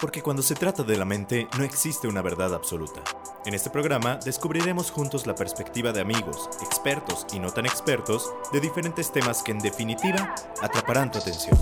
[0.00, 3.02] Porque cuando se trata de la mente no existe una verdad absoluta.
[3.44, 8.60] En este programa descubriremos juntos la perspectiva de amigos, expertos y no tan expertos de
[8.60, 11.58] diferentes temas que en definitiva atraparán tu atención.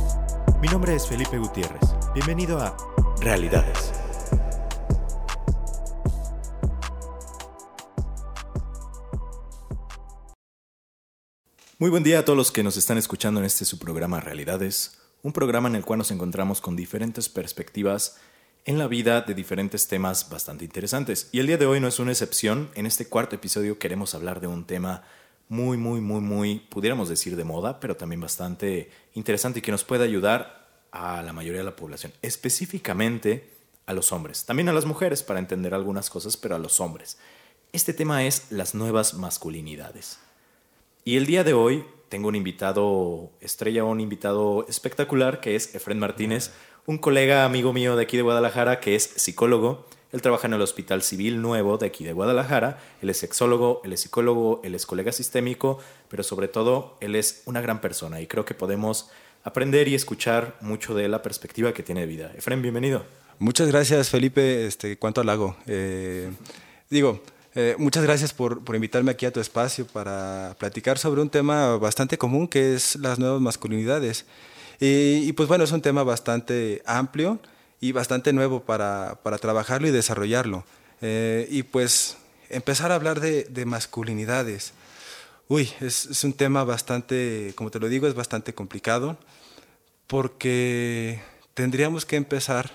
[0.60, 1.80] Mi nombre es Felipe Gutiérrez.
[2.12, 2.76] Bienvenido a
[3.20, 3.92] Realidades.
[11.78, 15.05] Muy buen día a todos los que nos están escuchando en este su programa Realidades
[15.22, 18.16] un programa en el cual nos encontramos con diferentes perspectivas
[18.64, 21.28] en la vida de diferentes temas bastante interesantes.
[21.32, 22.70] Y el día de hoy no es una excepción.
[22.74, 25.04] En este cuarto episodio queremos hablar de un tema
[25.48, 29.84] muy, muy, muy, muy, pudiéramos decir de moda, pero también bastante interesante y que nos
[29.84, 33.50] puede ayudar a la mayoría de la población, específicamente
[33.86, 37.18] a los hombres, también a las mujeres para entender algunas cosas, pero a los hombres.
[37.72, 40.18] Este tema es las nuevas masculinidades.
[41.04, 45.98] Y el día de hoy tengo un invitado estrella, un invitado espectacular, que es Efren
[45.98, 46.52] Martínez,
[46.86, 49.86] un colega amigo mío de aquí de Guadalajara, que es psicólogo.
[50.12, 52.78] Él trabaja en el Hospital Civil Nuevo de aquí de Guadalajara.
[53.02, 57.42] Él es sexólogo, él es psicólogo, él es colega sistémico, pero sobre todo él es
[57.46, 59.10] una gran persona y creo que podemos
[59.42, 62.32] aprender y escuchar mucho de la perspectiva que tiene de vida.
[62.36, 63.04] Efren, bienvenido.
[63.38, 64.66] Muchas gracias, Felipe.
[64.66, 65.56] Este, ¿Cuánto halago?
[65.66, 66.30] Eh,
[66.88, 67.20] digo,
[67.58, 72.18] eh, muchas gracias por, invitarme aquí a tu espacio para platicar sobre un tema bastante
[72.18, 74.26] común que es las nuevas masculinidades.
[74.78, 77.40] Y, pues bueno, es un tema bastante amplio
[77.80, 80.66] y bastante nuevo para, trabajarlo y desarrollarlo.
[81.00, 82.18] Eh, y pues
[82.50, 84.74] empezar a hablar de, masculinidades.
[85.48, 89.16] Uy, es, es, un tema bastante, como te lo digo, es bastante complicado
[90.08, 91.22] porque
[91.54, 92.70] tendríamos que empezar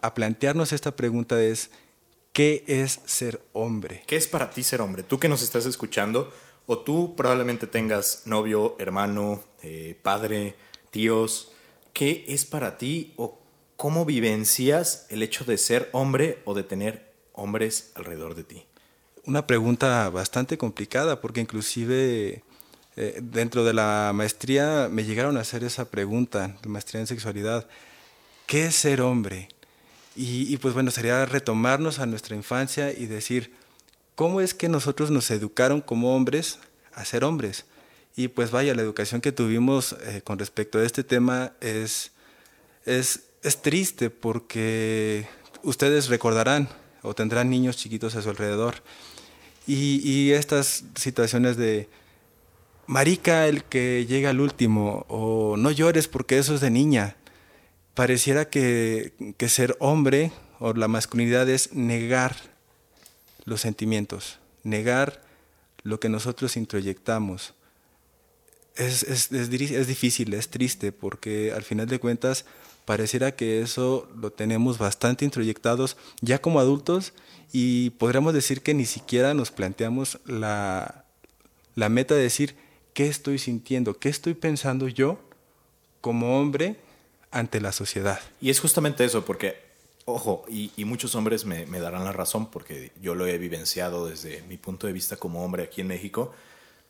[0.00, 1.70] a plantearnos esta pregunta es,
[2.32, 4.04] ¿Qué es ser hombre?
[4.06, 5.02] ¿Qué es para ti ser hombre?
[5.02, 6.32] Tú que nos estás escuchando,
[6.64, 10.54] o tú probablemente tengas novio, hermano, eh, padre,
[10.90, 11.52] tíos,
[11.92, 13.38] ¿qué es para ti o
[13.76, 18.64] cómo vivencias el hecho de ser hombre o de tener hombres alrededor de ti?
[19.26, 22.42] Una pregunta bastante complicada porque inclusive
[22.96, 27.68] eh, dentro de la maestría me llegaron a hacer esa pregunta, maestría en sexualidad.
[28.46, 29.48] ¿Qué es ser hombre?
[30.14, 33.52] Y, pues bueno, sería retomarnos a nuestra infancia y decir,
[34.14, 36.58] ¿cómo es que nosotros nos educaron como hombres
[36.92, 37.64] a ser hombres?
[38.14, 42.12] Y pues vaya, la educación que tuvimos eh, con respecto a este tema es,
[42.84, 45.26] es, es triste porque
[45.62, 46.68] ustedes recordarán
[47.00, 48.82] o tendrán niños chiquitos a su alrededor.
[49.66, 51.88] Y, y, estas situaciones de
[52.86, 57.16] marica el que llega al último o no llores porque eso es de niña
[57.94, 59.12] pareciera que,
[59.48, 62.36] ser hombre o la masculinidad es negar
[63.44, 65.22] los sentimientos, negar
[65.82, 67.54] lo que nosotros introyectamos.
[68.76, 72.46] Es, es, difícil, es triste, porque al final de cuentas
[72.84, 77.12] pareciera que eso lo tenemos bastante introyectados ya como adultos
[77.52, 81.04] y podríamos decir que ni siquiera nos planteamos la,
[81.74, 82.56] la meta de decir
[82.94, 85.20] qué estoy sintiendo, qué estoy pensando yo
[86.00, 86.76] como hombre
[87.32, 88.20] ante la sociedad.
[88.40, 89.56] Y es justamente eso, porque,
[90.04, 94.58] ojo, y, muchos hombres me, darán la razón, porque yo lo he vivenciado desde mi
[94.58, 96.32] punto de vista como hombre aquí en México,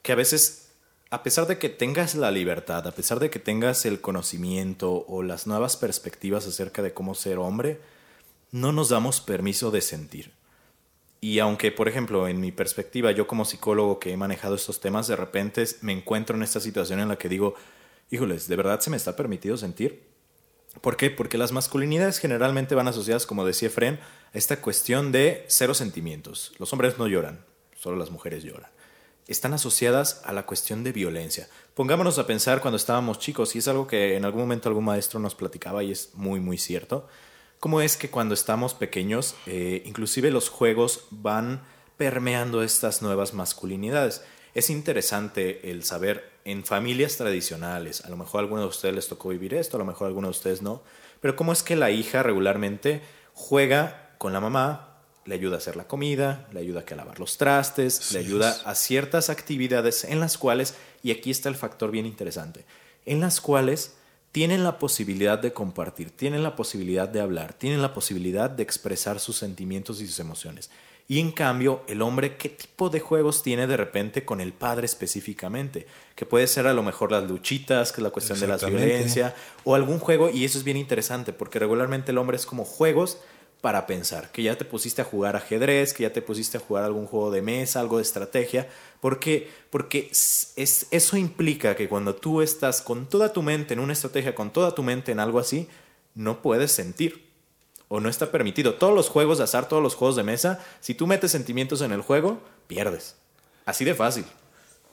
[0.03, 0.73] que a veces,
[1.11, 5.23] a pesar de que tengas la libertad, a pesar de que tengas el conocimiento o
[5.23, 7.81] las nuevas perspectivas acerca de cómo ser hombre,
[8.51, 10.33] no nos damos permiso de sentir.
[11.21, 15.07] Y aunque, por ejemplo, en mi perspectiva, yo como psicólogo que he manejado estos temas,
[15.07, 17.55] de repente me encuentro en esta situación en la que digo,
[18.11, 20.12] híjoles, ¿de verdad se me está permitido sentir?
[20.81, 21.11] ¿Por qué?
[21.11, 24.01] Porque las masculinidades generalmente van asociadas, como decía Fren,
[24.33, 26.53] a esta cuestión de cero sentimientos.
[26.59, 27.45] Los hombres no lloran,
[27.77, 28.71] solo las mujeres lloran.
[29.29, 31.49] Están asociadas a la cuestión de violencia.
[31.75, 35.21] Pongámonos a pensar cuando estábamos chicos, y es algo que en algún momento algún maestro
[35.21, 37.07] nos platicaba y es muy, muy cierto,
[37.61, 41.63] cómo es que cuando estamos pequeños, eh, inclusive los juegos van
[41.97, 44.23] permeando estas nuevas masculinidades.
[44.55, 49.09] Es interesante el saber en familias tradicionales, a lo mejor a algunos de ustedes les
[49.09, 50.83] tocó vivir esto, a lo mejor a algunos de ustedes no,
[51.21, 53.01] pero cómo es que la hija regularmente
[53.33, 57.39] juega con la mamá, le ayuda a hacer la comida, le ayuda a lavar los
[57.39, 62.07] trastes, le ayuda a ciertas actividades en las cuales, y aquí está el factor bien
[62.07, 62.65] interesante,
[63.07, 63.95] en las cuales
[64.33, 69.21] tienen la posibilidad de compartir, tienen la posibilidad de hablar, tienen la posibilidad de expresar
[69.21, 70.71] sus sentimientos y sus emociones.
[71.13, 74.87] Y en cambio, el hombre, ¿qué tipo de juegos tiene de repente con el padre
[74.87, 75.87] específicamente?
[76.15, 79.35] Que puede ser a lo mejor las luchitas, que es la cuestión de la violencia,
[79.65, 83.19] o algún juego, y eso es bien interesante, porque regularmente el hombre es como juegos
[83.61, 86.85] para pensar, que ya te pusiste a jugar ajedrez, que ya te pusiste a jugar
[86.85, 88.71] algún juego de mesa, algo de estrategia,
[89.03, 90.55] porque, porque es,
[90.91, 94.75] eso implica que cuando tú estás con toda tu mente en una estrategia, con toda
[94.75, 95.69] tu mente en algo así,
[96.15, 97.32] no puedes sentir
[97.95, 98.77] o no está permitido.
[98.77, 101.93] Todos los juegos de azar, todos los juegos de mesa, si tú metes sentimientos en
[101.93, 103.17] el juego, pierdes.
[103.67, 104.25] Así de fácil.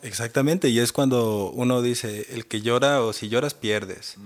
[0.02, 4.18] Exactamente, y es cuando uno dice, el que llora o si lloras pierdes.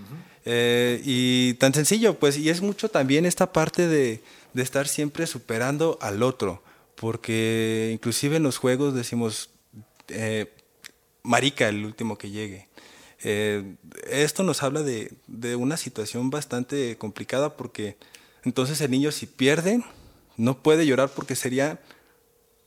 [0.45, 4.23] Eh, y tan sencillo, pues, y es mucho también esta parte de,
[4.55, 6.63] estar siempre superando al otro,
[6.95, 9.51] porque inclusive en los juegos decimos,
[10.07, 10.51] eh,
[11.21, 12.69] marica, el último que llegue.
[13.23, 13.75] Eh,
[14.09, 17.97] esto nos habla de, de, una situación bastante complicada porque
[18.44, 19.84] entonces el niño si pierde
[20.38, 21.80] no puede llorar porque sería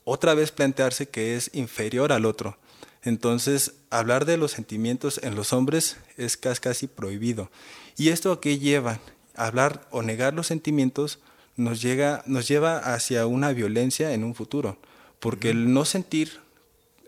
[0.04, 2.56] otra vez plantearse que es inferior al otro.
[3.02, 7.50] Entonces, hablar de los sentimientos en los hombres es casi prohibido.
[7.96, 9.00] ¿Y esto a qué lleva?
[9.34, 11.20] Hablar o negar los sentimientos
[11.56, 11.84] nos,
[12.26, 14.78] nos lleva hacia una violencia en un futuro,
[15.20, 16.40] porque el no sentir,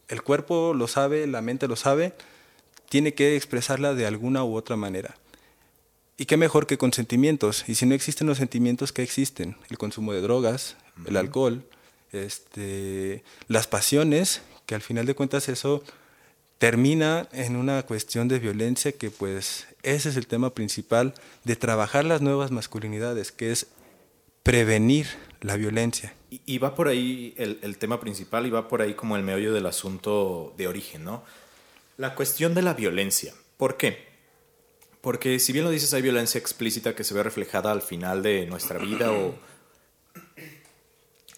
[0.09, 2.15] el cuerpo lo sabe, la mente lo sabe,
[2.89, 5.17] tiene que expresarla de alguna u otra manera.
[6.21, 7.65] ¿Y qué mejor que con sentimientos?
[7.69, 9.57] Y si no existen los sentimientos, ¿qué existen?
[9.71, 10.77] El consumo de drogas,
[11.07, 11.65] el alcohol,
[12.11, 15.85] este, las pasiones que al final de cuentas eso
[16.59, 22.05] termina en una cuestión de violencia que pues ese es el tema principal de trabajar
[22.05, 23.69] las nuevas masculinidades, que es
[24.43, 25.07] prevenir
[25.41, 26.15] la violencia.
[26.31, 29.67] Y, va por ahí el, tema principal y va por ahí como el meollo del
[29.67, 31.23] asunto de origen, ¿no?
[31.97, 33.35] La cuestión de la violencia.
[33.57, 34.08] ¿Por qué?
[35.01, 38.47] Porque si bien lo dices, hay violencia explícita que se ve reflejada al final de
[38.47, 39.35] nuestra vida o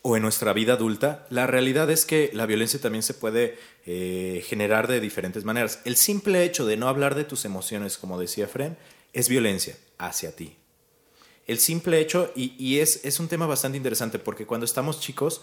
[0.03, 4.43] o en nuestra vida adulta, la realidad es que la violencia también se puede eh,
[4.47, 5.81] generar de diferentes maneras.
[5.85, 8.79] El simple hecho de no hablar de tus emociones, como decía Fren,
[9.13, 10.57] es violencia hacia ti.
[11.47, 15.43] El simple hecho, y, es, es un tema bastante interesante, porque cuando estamos chicos,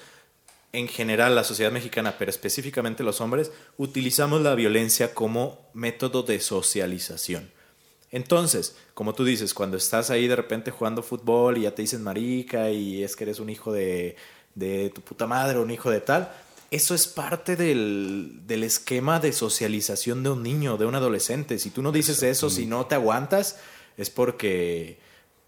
[0.72, 6.40] en general la sociedad mexicana, pero específicamente los hombres, utilizamos la violencia como método de
[6.40, 7.52] socialización.
[8.12, 12.04] Entonces, como tú dices, cuando estás ahí de repente jugando fútbol y ya te dicen
[12.04, 14.16] marica y es que eres un hijo de,
[14.56, 16.32] de tu puta madre, un hijo de tal.
[16.70, 21.60] Eso es parte del, esquema de socialización de un niño, de un adolescente.
[21.60, 23.58] Si tú no dices eso, si no te aguantas,
[23.98, 24.98] es porque,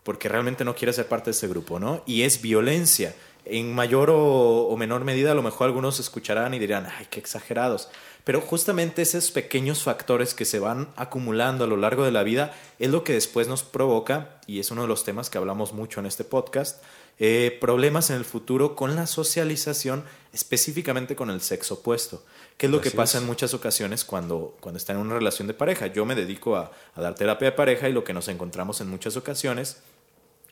[0.03, 2.03] porque realmente no quieres ser parte de ese grupo, ¿no?
[2.05, 3.13] Y es violencia.
[3.49, 7.19] En mayor o, o menor medida, a lo mejor algunos escucharán y dirán, ay, qué
[7.19, 7.89] exagerados.
[8.23, 12.53] Pero justamente esos pequeños factores que se van acumulando a lo largo de la vida
[12.77, 15.99] es lo que después nos provoca, y es uno de los temas que hablamos mucho
[15.99, 16.83] en este podcast,
[17.17, 22.23] eh, problemas en el futuro con la socialización, específicamente con el sexo opuesto,
[22.57, 25.53] que es lo que pasa en muchas ocasiones cuando, cuando está en una relación de
[25.53, 25.87] pareja.
[25.87, 29.17] Yo me dedico a, dar terapia de pareja y lo que nos encontramos en muchas
[29.17, 29.77] ocasiones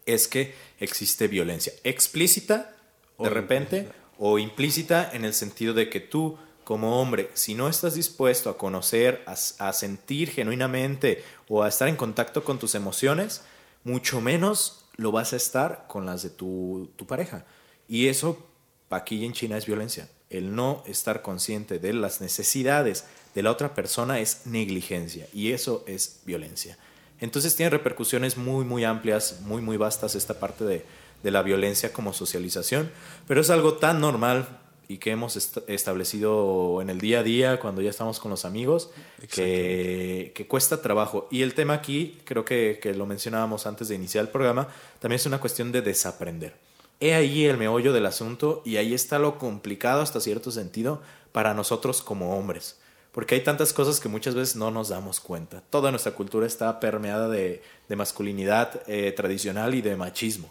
[0.05, 2.76] es que existe violencia explícita
[3.19, 6.37] de repente o implícita en el sentido de que tú
[6.67, 11.95] como hombre, si no estás dispuesto a conocer, a, sentir genuinamente o a estar en
[11.95, 13.43] contacto con tus emociones,
[13.85, 17.45] mucho menos lo vas a estar con las de tu, pareja.
[17.87, 18.45] Y eso
[18.89, 20.09] aquí en China es violencia.
[20.29, 25.85] El no estar consciente de las necesidades de la otra persona es negligencia y eso
[25.87, 26.77] es violencia.
[27.21, 30.85] Entonces tiene repercusiones muy, muy amplias, muy, muy vastas esta parte de,
[31.23, 32.91] de la violencia como socialización,
[33.27, 34.47] pero es algo tan normal
[34.89, 35.35] y que hemos
[35.67, 38.89] establecido en el día a día cuando ya estamos con los amigos,
[39.29, 41.27] que, que, cuesta trabajo.
[41.29, 44.69] Y el tema aquí, creo que, que, lo mencionábamos antes de iniciar el programa,
[44.99, 46.55] también es una cuestión de desaprender.
[46.99, 51.01] He ahí el meollo del asunto y ahí está lo complicado hasta cierto sentido
[51.33, 52.79] para nosotros como hombres.
[53.11, 55.61] Porque hay tantas cosas que muchas veces no nos damos cuenta.
[55.69, 60.47] Toda nuestra cultura está permeada de, de masculinidad eh, tradicional y de machismo.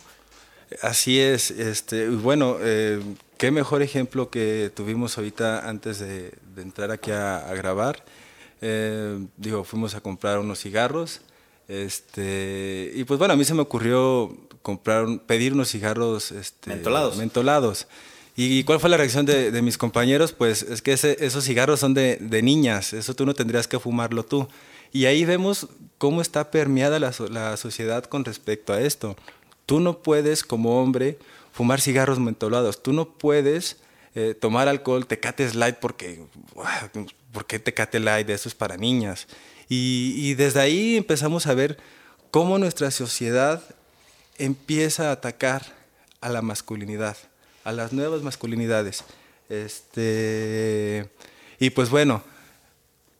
[0.82, 3.00] Así es, este, bueno, eh,
[3.38, 8.04] qué mejor ejemplo que tuvimos ahorita antes de, entrar aquí a, grabar.
[8.60, 11.20] Eh, digo, fuimos a comprar unos cigarros,
[11.68, 17.16] este, y pues bueno, a mí se me ocurrió comprar, pedir unos cigarros este, mentolados.
[17.16, 17.86] mentolados.
[18.38, 20.32] ¿Y cuál fue la reacción de, mis compañeros?
[20.32, 24.46] Pues es que esos cigarros son de, niñas, eso tú no tendrías que fumarlo tú.
[24.92, 29.16] Y ahí vemos cómo está permeada la, la sociedad con respecto a esto.
[29.66, 31.18] Tú no puedes como hombre
[31.52, 33.78] fumar cigarros mentolados, tú no puedes
[34.14, 36.24] eh, tomar alcohol, Tecate Light porque,
[37.32, 38.30] ¿por qué Tecate Light?
[38.30, 39.26] Eso es para niñas.
[39.68, 41.76] Y, desde ahí empezamos a ver
[42.30, 43.62] cómo nuestra sociedad
[44.38, 45.62] empieza a atacar
[46.20, 47.16] a la masculinidad,
[47.64, 49.04] a las nuevas masculinidades.
[49.48, 51.10] Este,
[51.58, 52.22] y pues bueno,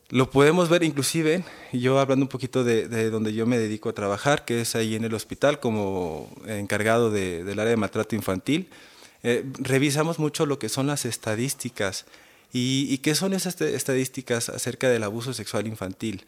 [0.08, 4.44] lo podemos ver inclusive, yo hablando un poquito de, donde yo me dedico a trabajar,
[4.44, 8.68] que es ahí en el hospital como encargado del área de maltrato infantil,
[9.22, 12.06] eh, revisamos mucho lo que son las estadísticas.
[12.52, 16.24] ¿Y, qué son esas estadísticas acerca del abuso sexual infantil?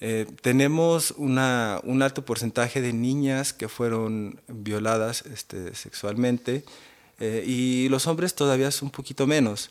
[0.00, 6.64] Eh, tenemos una, un alto porcentaje de niñas que fueron violadas este, sexualmente
[7.20, 9.70] eh, y los hombres todavía es un poquito menos.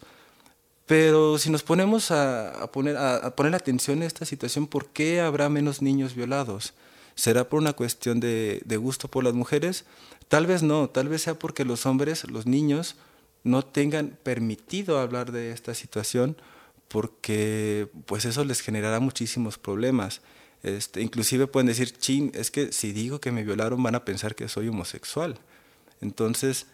[0.90, 6.16] Pero si nos ponemos a, poner, atención a esta situación, ¿por qué habrá menos niños
[6.16, 6.74] violados?
[7.14, 9.86] ¿Será por una cuestión de, de, gusto por las mujeres?
[10.30, 12.96] Tal vez no, tal vez sea porque los hombres, los niños,
[13.44, 16.38] no tengan permitido hablar de esta situación
[16.88, 20.22] porque pues eso les generará muchísimos problemas.
[20.64, 24.34] Este, inclusive pueden decir, chin, es que si digo que me violaron van a pensar
[24.34, 25.38] que soy homosexual.
[26.02, 26.66] Entonces,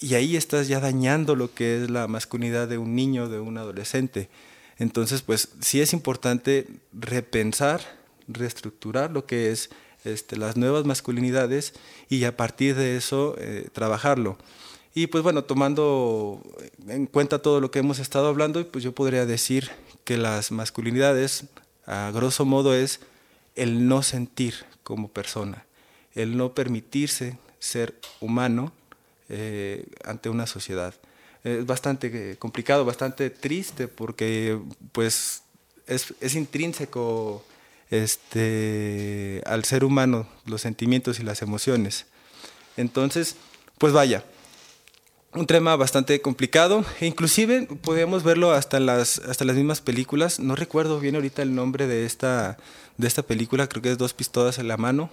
[0.00, 3.58] y ahí estás ya dañando lo que es la masculinidad de un niño, de un
[3.58, 4.30] adolescente.
[4.78, 7.82] Entonces, pues sí es importante repensar,
[8.26, 9.68] reestructurar lo que es
[10.04, 11.74] este, las nuevas masculinidades
[12.08, 14.38] y a partir de eso eh, trabajarlo.
[14.94, 16.42] Y pues bueno, tomando
[16.88, 19.70] en cuenta todo lo que hemos estado hablando, pues yo podría decir
[20.04, 21.44] que las masculinidades,
[21.86, 23.00] a grosso modo, es
[23.54, 25.66] el no sentir como persona,
[26.14, 28.72] el no permitirse ser humano
[29.30, 30.94] eh, ante una sociedad.
[31.42, 34.58] Es bastante eh, complicado, bastante triste porque
[34.92, 35.42] pues
[35.86, 37.42] es, es intrínseco
[37.90, 42.06] este, al ser humano los sentimientos y las emociones.
[42.76, 43.36] Entonces,
[43.78, 44.24] pues vaya,
[45.32, 50.56] un tema bastante complicado, e inclusive podemos verlo hasta las, hasta las mismas películas, no
[50.56, 52.56] recuerdo bien ahorita el nombre de esta,
[52.96, 55.10] de esta película, creo que es Dos pistolas en la mano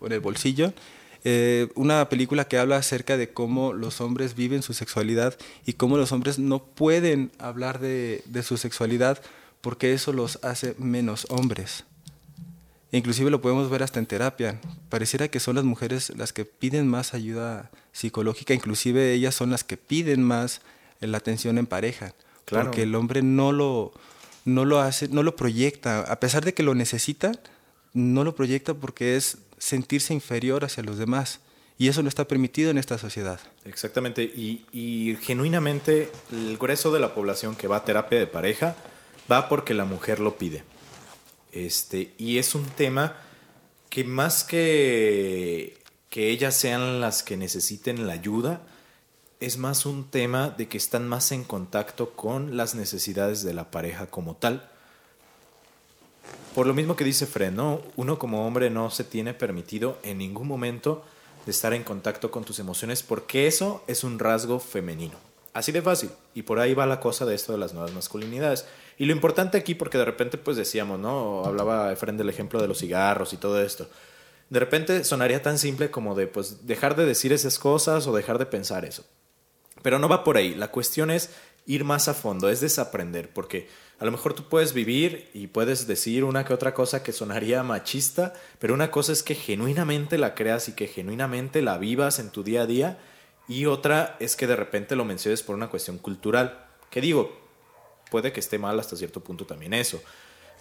[0.00, 0.72] o en el bolsillo,
[1.22, 5.36] eh, una película que habla acerca de cómo los hombres viven su sexualidad
[5.66, 9.20] y cómo los hombres no pueden hablar de, su sexualidad
[9.60, 11.84] porque eso los hace menos hombres.
[12.90, 14.60] inclusive lo podemos ver hasta en terapia.
[14.88, 19.62] Pareciera que son las mujeres las que piden más ayuda psicológica, inclusive ellas son las
[19.62, 20.62] que piden más
[21.00, 22.14] la atención en pareja,
[22.46, 23.92] porque el hombre no lo,
[24.46, 27.32] no lo hace, no lo proyecta, a pesar de que lo necesita,
[27.92, 31.38] no lo proyecta porque es sentirse inferior hacia los demás.
[31.78, 33.38] Y eso no está permitido en esta sociedad.
[33.64, 34.22] Exactamente.
[34.24, 38.74] Y, genuinamente el grueso de la población que va a terapia de pareja
[39.30, 40.64] va porque la mujer lo pide.
[41.52, 43.16] Este, y es un tema
[43.88, 48.62] que más que que ellas sean las que necesiten la ayuda,
[49.38, 53.70] es más un tema de que están más en contacto con las necesidades de la
[53.70, 54.68] pareja como tal
[56.54, 57.80] por lo mismo que dice Fred, ¿no?
[57.96, 61.04] Uno como hombre no se tiene permitido en ningún momento
[61.46, 65.16] de estar en contacto con tus emociones porque eso es un rasgo femenino.
[65.52, 66.10] Así de fácil.
[66.34, 68.66] Y por ahí va la cosa de esto de las nuevas masculinidades.
[68.98, 71.44] Y lo importante aquí, porque de repente pues decíamos, ¿no?
[71.44, 73.88] Hablaba Efren del ejemplo de los cigarros y todo esto.
[74.48, 78.38] De repente sonaría tan simple como de pues dejar de decir esas cosas o dejar
[78.38, 79.04] de pensar eso.
[79.82, 80.54] Pero no va por ahí.
[80.54, 81.30] La cuestión es
[81.66, 85.86] ir más a fondo, es desaprender, porque a lo mejor tú puedes vivir y puedes
[85.86, 90.34] decir una que otra cosa que sonaría machista, pero una cosa es que genuinamente la
[90.34, 92.98] creas y que genuinamente la vivas en tu día a día,
[93.46, 96.66] y otra es que de repente lo menciones por una cuestión cultural.
[96.88, 97.36] Que digo,
[98.10, 100.00] puede que esté mal hasta cierto punto también eso,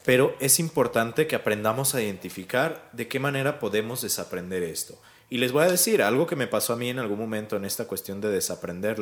[0.05, 4.99] pero es importante que aprendamos a identificar de qué manera podemos desaprender esto.
[5.29, 7.65] Y les voy a decir algo que me pasó a mí en algún momento en
[7.65, 8.97] esta cuestión de desaprender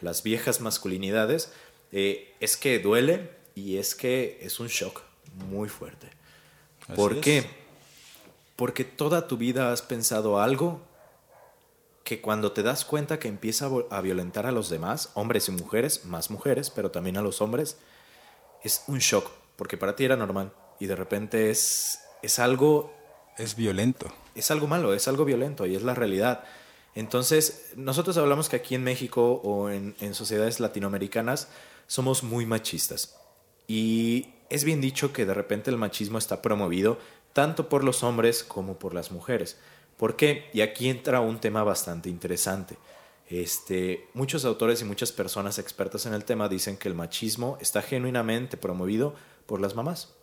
[0.00, 1.52] las, viejas masculinidades,
[1.92, 5.02] eh, es que duele, y es que es un shock
[5.50, 6.08] muy fuerte.
[6.94, 7.44] ¿Por qué?
[8.56, 10.80] Porque toda tu vida has pensado algo
[12.04, 16.04] que cuando te das cuenta que empieza a violentar a los demás, hombres y mujeres,
[16.04, 17.76] más mujeres, pero también a los hombres,
[18.62, 22.94] es un shock, porque para ti era normal y de repente es, es algo...
[23.36, 24.12] Es violento.
[24.34, 26.42] Es algo malo, es algo violento y es la realidad.
[26.98, 31.46] Entonces, nosotros hablamos que aquí en México o en, sociedades latinoamericanas
[31.86, 33.14] somos muy machistas.
[33.68, 36.98] Y es bien dicho que de repente el machismo está promovido
[37.34, 39.58] tanto por los hombres como por las mujeres.
[39.96, 40.50] ¿Por qué?
[40.52, 42.76] Y aquí entra un tema bastante interesante.
[43.28, 47.80] Este, muchos autores y muchas personas expertas en el tema dicen que el machismo está
[47.80, 49.14] genuinamente promovido
[49.46, 50.16] por las mamás.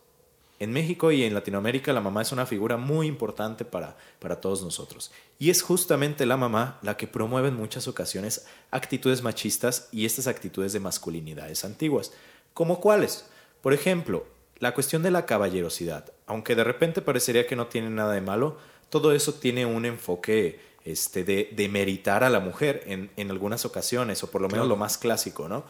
[0.58, 4.62] En México y en Latinoamérica la mamá es una figura muy importante para, para todos
[4.62, 5.10] nosotros.
[5.38, 10.26] Y es justamente la mamá la que promueve en muchas ocasiones actitudes machistas y estas
[10.26, 12.12] actitudes de masculinidades antiguas.
[12.54, 13.26] ¿Como cuáles?
[13.60, 14.26] Por ejemplo,
[14.58, 16.12] la cuestión de la caballerosidad.
[16.26, 18.56] Aunque de repente parecería que no tiene nada de malo,
[18.88, 23.64] todo eso tiene un enfoque este, de, de meritar a la mujer en, en, algunas
[23.64, 25.64] ocasiones, o por lo menos lo más clásico, ¿no?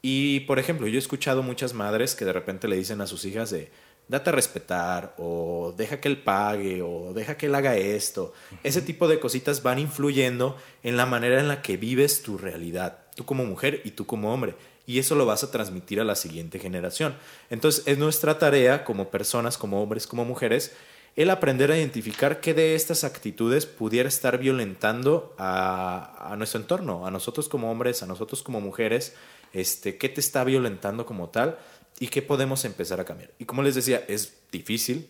[0.00, 3.24] Y, por ejemplo, yo he escuchado muchas madres que de repente le dicen a sus
[3.24, 3.70] hijas de,
[4.08, 8.32] date a respetar, o deja que él pague, o deja que él haga esto.
[8.64, 12.98] Ese tipo de cositas van influyendo en la manera en la que vives tu realidad,
[13.14, 14.54] tú como mujer y tú como hombre.
[14.86, 17.14] y eso lo vas a transmitir a la siguiente generación.
[17.50, 20.72] Entonces es nuestra tarea como personas, como hombres, como mujeres,
[21.14, 27.06] el aprender a identificar qué de estas actitudes pudiera estar violentando a, a, nuestro entorno,
[27.06, 29.14] a nosotros como hombres, a nosotros como mujeres,
[29.52, 31.58] este, qué te está violentando como tal
[32.00, 33.30] y qué podemos empezar a cambiar.
[33.38, 35.08] Y como les decía, es difícil,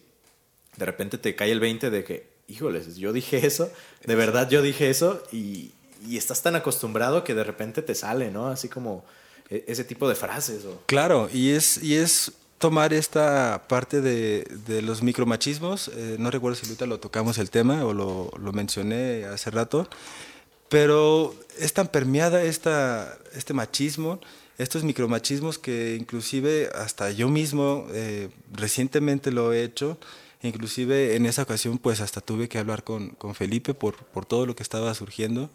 [0.76, 3.70] de repente te cae el 20 de que, híjoles, yo dije eso,
[4.04, 5.72] de verdad yo dije eso y,
[6.06, 8.48] y estás tan acostumbrado que de repente te sale, ¿no?
[8.48, 9.04] Así como
[9.50, 10.64] e, ese tipo de frases.
[10.64, 10.82] O...
[10.86, 16.56] Claro, y es, y es tomar esta parte de, de los micromachismos, eh, no recuerdo
[16.56, 19.88] si ahorita lo tocamos el tema o lo, lo, mencioné hace rato,
[20.68, 24.20] pero es tan permeada este machismo,
[24.58, 29.98] estos micromachismos que inclusive hasta yo mismo eh, recientemente lo he hecho,
[30.42, 34.46] inclusive en esa ocasión pues hasta tuve que hablar con, con Felipe por, por, todo
[34.46, 35.50] lo que estaba surgiendo.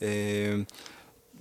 [0.00, 0.64] Eh,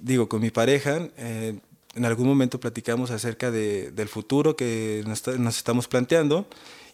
[0.02, 1.60] digo, con mi pareja, eh,
[1.96, 6.48] en algún momento platicamos acerca de, del futuro que nos, nos, estamos planteando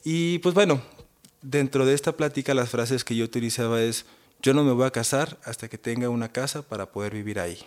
[0.03, 0.81] y pues bueno,
[1.41, 4.05] dentro de esta plática las frases que yo utilizaba es,
[4.41, 7.59] yo no me voy a casar hasta que tenga una casa para poder vivir ahí.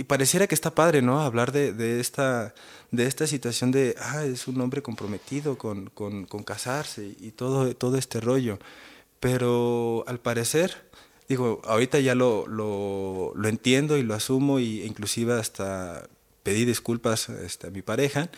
[0.00, 1.20] Y pareciera que está padre, ¿no?
[1.20, 2.54] Hablar de, de esta,
[2.92, 7.98] de esta situación de, ah, es un hombre comprometido con, con, casarse y todo, todo
[7.98, 8.60] este rollo.
[9.18, 10.88] Pero al parecer,
[11.28, 16.08] digo, ahorita ya lo, lo, entiendo y lo asumo y inclusive hasta
[16.44, 18.30] pedí disculpas este, a mi pareja.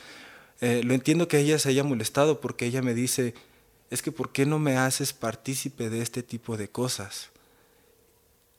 [0.62, 3.35] Eh, lo entiendo que ella se haya molestado porque ella me dice,
[3.90, 7.30] es que ¿por qué no me haces partícipe de este tipo de cosas?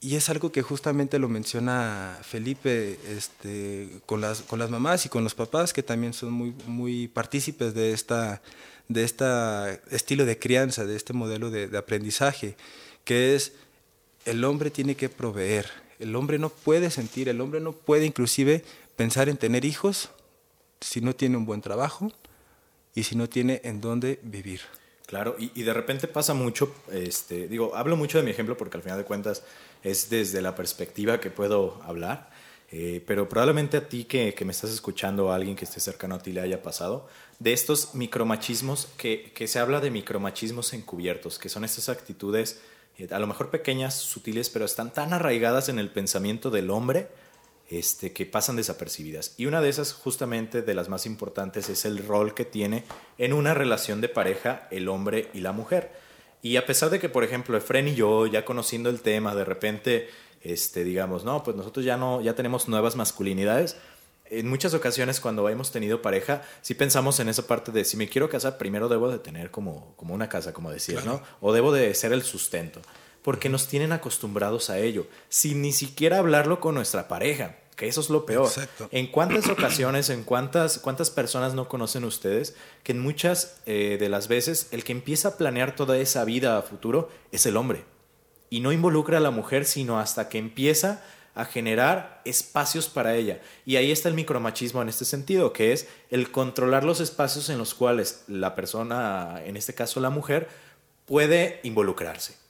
[0.03, 5.09] Y es algo que justamente lo menciona Felipe este, con, las, con las mamás y
[5.09, 7.97] con los papás, que también son muy, muy partícipes de
[8.87, 9.25] de este
[9.95, 12.57] estilo de crianza, de este modelo de, de aprendizaje,
[13.05, 13.53] que es
[14.25, 15.69] el hombre tiene que proveer,
[15.99, 20.09] el hombre no puede sentir, el hombre no puede inclusive pensar en tener hijos
[20.81, 22.11] si no tiene un buen trabajo
[22.95, 24.61] y si no tiene en dónde vivir.
[25.11, 28.81] Claro, y, de repente pasa mucho, este, digo, hablo mucho de mi ejemplo porque al
[28.81, 29.43] final de cuentas
[29.83, 32.29] es desde la perspectiva que puedo hablar,
[32.71, 36.15] eh, pero probablemente a ti que, me estás escuchando o a alguien que esté cercano
[36.15, 41.37] a ti le haya pasado, de estos micromachismos, que, que se habla de micromachismos encubiertos,
[41.39, 42.61] que son estas actitudes
[42.97, 47.09] eh, a lo mejor pequeñas, sutiles, pero están tan arraigadas en el pensamiento del hombre
[47.71, 49.33] este, que pasan desapercibidas.
[49.37, 52.83] Y una de esas, justamente de las más importantes, es el rol que tiene
[53.17, 55.89] en una relación de pareja el hombre y la mujer.
[56.41, 59.45] Y a pesar de que, por ejemplo, Efren y yo, ya conociendo el tema, de
[59.45, 60.09] repente,
[60.41, 63.77] este, digamos, no, pues nosotros ya no, ya tenemos nuevas masculinidades.
[64.25, 68.09] En muchas ocasiones cuando hemos tenido pareja, sí pensamos en esa parte de si me
[68.09, 71.19] quiero casar, primero debo de tener como, como una casa, como decías, claro.
[71.19, 71.47] ¿no?
[71.47, 72.81] O debo de ser el sustento
[73.21, 78.01] porque nos tienen acostumbrados a ello, sin ni siquiera hablarlo con nuestra pareja, que eso
[78.01, 78.45] es lo peor.
[78.45, 78.89] Exacto.
[78.91, 84.07] En cuántas ocasiones, en cuántas, cuántas personas no conocen ustedes que en muchas eh, de
[84.07, 87.85] las veces el que empieza a planear toda esa vida a futuro es el hombre.
[88.51, 91.01] Y no involucra a la mujer, sino hasta que empieza
[91.33, 93.41] a generar espacios para ella.
[93.65, 97.57] Y ahí está el micromachismo en este sentido, que es el controlar los espacios en
[97.57, 100.49] los cuales la persona, en este caso la mujer,
[101.07, 102.40] puede involucrarse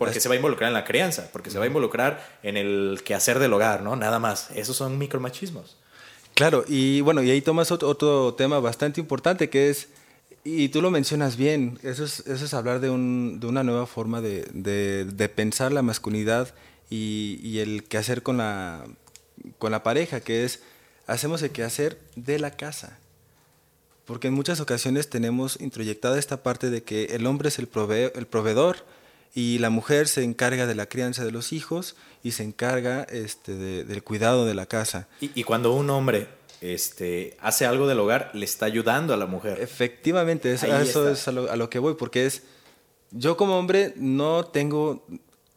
[0.00, 3.02] porque se va a involucrar en la crianza, porque se va a involucrar en el
[3.04, 3.96] quehacer del hogar, ¿no?
[3.96, 4.50] Nada más.
[4.52, 5.76] Esos son micromachismos.
[6.32, 9.88] Claro, y bueno, y ahí tomas otro, otro tema bastante importante que es,
[10.42, 13.86] y tú lo mencionas bien, eso es, eso es hablar de, un, de una nueva
[13.86, 16.54] forma de, de, de pensar la masculinidad
[16.88, 18.86] y, y, el quehacer con la,
[19.58, 20.62] con la pareja, que es,
[21.06, 22.98] hacemos el quehacer de la casa.
[24.06, 28.14] Porque en muchas ocasiones tenemos introyectada esta parte de que el hombre es el, prove
[28.14, 28.78] el proveedor,
[29.34, 33.54] y la mujer se encarga de la crianza de los hijos y se encarga este,
[33.54, 35.08] de, del cuidado de la casa.
[35.20, 36.28] Y, y, cuando un hombre
[36.60, 39.60] este, hace algo del hogar, le está ayudando a la mujer.
[39.60, 42.42] Efectivamente, es, eso es a lo, a lo, que voy, porque es,
[43.10, 45.04] yo como hombre no tengo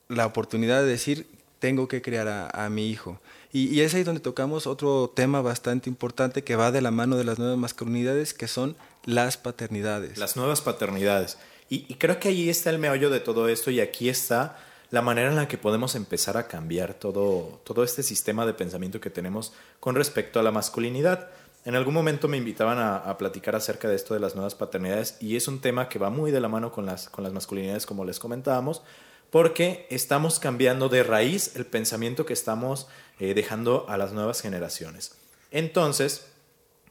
[0.07, 1.27] la oportunidad de decir,
[1.59, 3.19] tengo que criar a, a mi hijo.
[3.51, 7.17] Y, y, es ahí donde tocamos otro tema bastante importante que va de la mano
[7.17, 10.17] de las nuevas masculinidades, que son las paternidades.
[10.17, 11.37] Las nuevas paternidades.
[11.69, 14.57] Y, creo que ahí está el meollo de todo esto y aquí está
[14.91, 19.01] la manera en la que podemos empezar a cambiar todo, todo este sistema de pensamiento
[19.01, 21.29] que tenemos con respecto a la masculinidad.
[21.65, 25.17] En algún momento me invitaban a, a, platicar acerca de esto de las nuevas paternidades
[25.19, 27.85] y es un tema que va muy de la mano con las, con las masculinidades
[27.85, 28.83] como les comentábamos,
[29.31, 32.87] porque estamos cambiando de raíz el pensamiento que estamos
[33.19, 35.15] eh, dejando a las nuevas generaciones.
[35.49, 36.32] Entonces,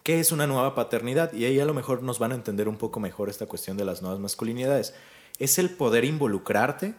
[0.03, 1.33] ¿Qué es una nueva paternidad?
[1.33, 3.85] Y ahí a lo mejor nos van a entender un poco mejor esta cuestión de
[3.85, 4.95] las nuevas masculinidades.
[5.39, 6.95] Es el poder involucrarte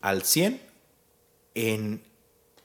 [0.00, 0.62] al 100
[1.54, 2.02] en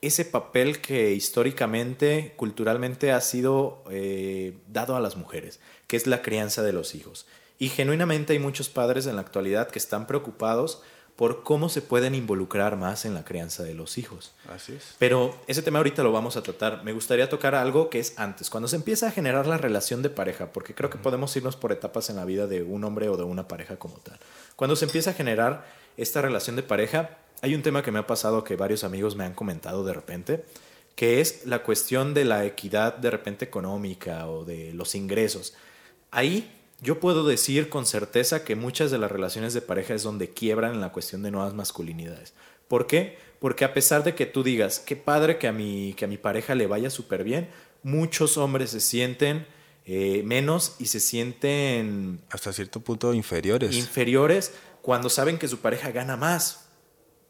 [0.01, 6.21] ese papel que históricamente, culturalmente ha sido eh, dado a las mujeres, que es la
[6.21, 7.25] crianza de los hijos.
[7.57, 10.83] Y genuinamente hay muchos padres en la actualidad que están preocupados
[11.17, 14.33] por cómo se pueden involucrar más en la crianza de los hijos.
[14.53, 14.95] Así es.
[14.99, 16.83] Pero ese tema ahorita lo vamos a tratar.
[16.83, 20.11] Me gustaría tocar algo que es antes, cuando se empieza a generar la relación de
[20.11, 23.17] pareja, porque creo que podemos irnos por etapas en la vida de un hombre o
[23.17, 24.19] de una pareja como tal.
[24.55, 25.65] Cuando se empieza a generar
[25.97, 29.25] esta relación de pareja, hay un tema que me ha pasado que varios amigos me
[29.25, 30.45] han comentado de repente,
[30.95, 35.55] que es la cuestión de la equidad de repente económica o de los ingresos.
[36.11, 40.29] Ahí yo puedo decir con certeza que muchas de las relaciones de pareja es donde
[40.29, 42.33] quiebran en la cuestión de nuevas masculinidades.
[42.67, 43.17] ¿Por qué?
[43.39, 46.17] Porque a pesar de que tú digas, qué padre que a mi, que a mi
[46.17, 47.49] pareja le vaya súper bien,
[47.83, 49.47] muchos hombres se sienten
[49.85, 52.19] eh, menos y se sienten...
[52.29, 53.75] Hasta cierto punto inferiores.
[53.75, 56.67] Inferiores cuando saben que su pareja gana más.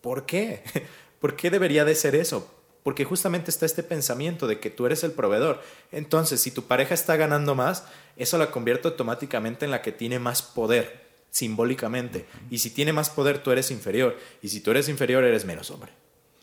[0.02, 0.64] ¿Por qué?
[1.20, 2.52] ¿Por qué debería de ser eso?
[2.84, 5.62] Porque justamente está este pensamiento de que tú eres el proveedor.
[5.92, 7.86] Entonces, si tu pareja está ganando más,
[8.18, 12.26] eso la convierte automáticamente en la que tiene más poder, simbólicamente.
[12.50, 14.18] Y si tiene más poder, tú eres inferior.
[14.42, 15.92] Y si tú eres inferior, eres menos hombre.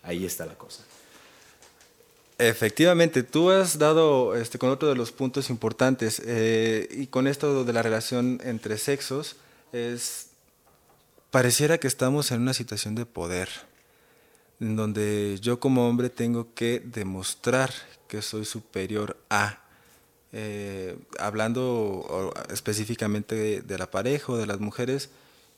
[0.03, 0.85] Ahí está la cosa.
[2.39, 7.65] Efectivamente, tú has dado este, con otro de los puntos importantes, eh, y con esto
[7.65, 9.37] de la relación entre sexos,
[9.73, 10.31] es,
[11.31, 13.49] pareciera que estamos en una situación de poder
[14.61, 17.73] en donde yo como hombre tengo que demostrar
[18.09, 19.64] que soy superior a,
[20.37, 25.11] eh, hablando específicamente de, la pareja o de las mujeres,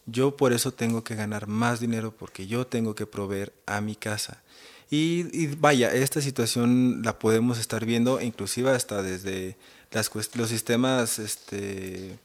[0.05, 3.97] yo por eso tengo que ganar más dinero porque yo tengo que proveer a mi
[3.97, 4.43] casa.
[4.91, 9.57] Y, vaya, esta situación la podemos estar viendo inclusive hasta desde
[9.93, 12.19] las, los sistemas este,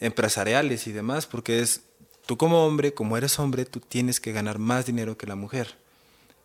[0.00, 1.82] empresariales y demás, porque es
[2.24, 5.76] tú como hombre, como eres hombre, tú tienes que ganar más dinero que la mujer.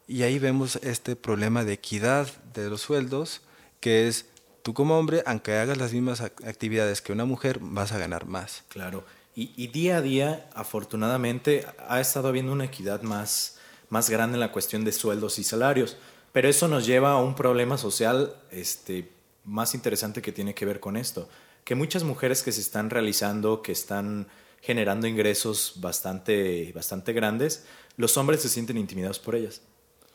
[0.05, 3.39] Y ahí vemos este problema de equidad de los sueldos,
[3.79, 4.25] que es
[4.65, 8.63] tú como hombre, aunque hagas las mismas actividades que una mujer, vas a ganar más.
[8.67, 9.05] Claro.
[9.35, 14.51] Y, día a día, afortunadamente, ha estado habiendo una equidad más, más grande en la
[14.51, 15.97] cuestión de sueldos y salarios.
[16.31, 19.11] Pero eso nos lleva a un problema social este,
[19.43, 21.29] más interesante que tiene que ver con esto.
[21.63, 24.27] Que muchas mujeres que se están realizando, que están
[24.61, 29.61] generando ingresos bastante, bastante grandes, los hombres se sienten intimidados por ellas.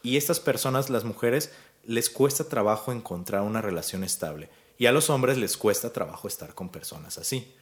[0.03, 1.53] Y estas personas, las mujeres,
[1.85, 4.49] les cuesta trabajo encontrar una relación estable.
[4.79, 7.55] Y a los hombres les cuesta trabajo estar con personas así.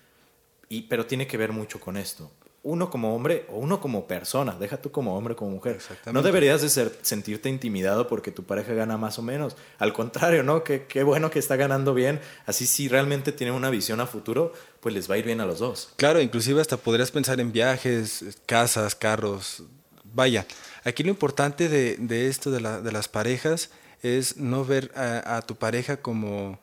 [0.68, 2.30] Y, pero tiene que ver mucho con esto.
[2.62, 5.78] Uno como hombre o uno como persona, deja tú como hombre o como mujer.
[6.12, 9.56] No deberías de ser, sentirte intimidado porque tu pareja gana más o menos.
[9.78, 10.64] Al contrario, ¿no?
[10.64, 12.20] Qué, qué bueno que está ganando bien.
[12.46, 15.46] Así si realmente tienen una visión a futuro, pues les va a ir bien a
[15.46, 15.90] los dos.
[15.96, 19.62] Claro, inclusive hasta podrías pensar en viajes, casas, carros.
[20.04, 20.46] Vaya,
[20.88, 23.70] Aquí lo importante de, esto de, las parejas
[24.02, 26.58] es no ver a, tu pareja como,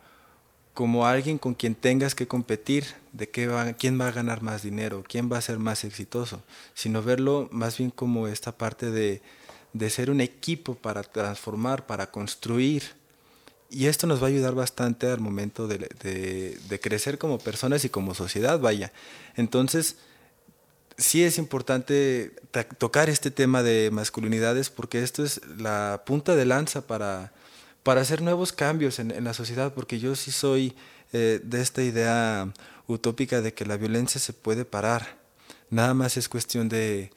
[0.73, 4.63] como alguien con quien tengas que competir, de qué va, quién va a ganar más
[4.63, 6.41] dinero, quién va a ser más exitoso,
[6.73, 9.21] sino verlo más bien como esta parte de,
[9.89, 12.83] ser un equipo para transformar, para construir.
[13.69, 17.89] Y esto nos va a ayudar bastante al momento de, de crecer como personas y
[17.89, 18.93] como sociedad, vaya.
[19.35, 19.97] Entonces,
[20.97, 22.33] sí es importante
[22.77, 27.33] tocar este tema de masculinidades porque esto es la punta de lanza para,
[27.83, 30.73] para hacer nuevos cambios en, la sociedad, porque yo sí soy
[31.13, 32.51] eh, de esta idea
[32.87, 35.17] utópica de que la violencia se puede parar.
[35.69, 37.11] Nada más es cuestión de,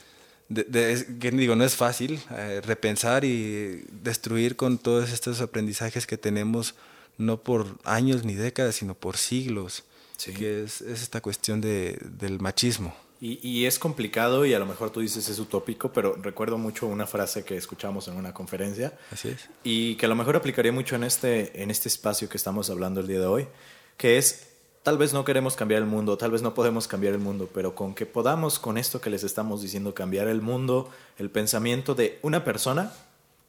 [0.48, 6.74] que digo, no es fácil eh, repensar y destruir con todos estos aprendizajes que tenemos,
[7.18, 9.84] no por años ni décadas, sino por siglos,
[10.24, 12.94] que es, es esta cuestión de, del machismo.
[13.20, 17.04] Y, es complicado y a lo mejor tú dices es utópico, pero recuerdo mucho una
[17.04, 18.96] frase que escuchamos en una conferencia.
[19.10, 19.48] Así es.
[19.64, 23.00] Y que a lo mejor aplicaría mucho en este, en este espacio que estamos hablando
[23.00, 23.48] el día de hoy,
[23.96, 24.50] que es,
[24.84, 27.74] tal vez no queremos cambiar el mundo, tal vez no podemos cambiar el mundo, pero
[27.74, 32.20] con que podamos, con esto que les estamos diciendo, cambiar el mundo, el pensamiento de
[32.22, 32.92] una persona,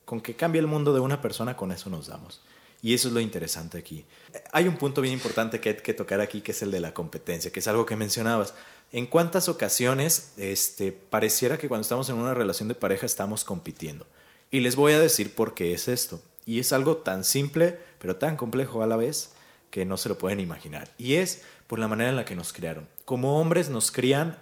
[0.04, 2.42] con que cambie el mundo de una persona, con eso nos damos.
[2.82, 4.06] Y eso es lo interesante aquí.
[4.52, 6.94] Hay un punto bien importante que hay que tocar aquí, que es el de la
[6.94, 8.54] competencia, que es algo que mencionabas.
[8.92, 14.08] ¿En cuántas ocasiones este, pareciera que cuando estamos en una relación de pareja estamos compitiendo?
[14.50, 16.22] Y les voy a decir por qué es esto.
[16.46, 19.32] Y es algo tan simple, pero tan complejo a la vez,
[19.70, 20.90] que no se lo pueden imaginar.
[20.98, 22.88] Y es por la manera en la que nos criaron.
[23.06, 24.38] Como hombres nos crían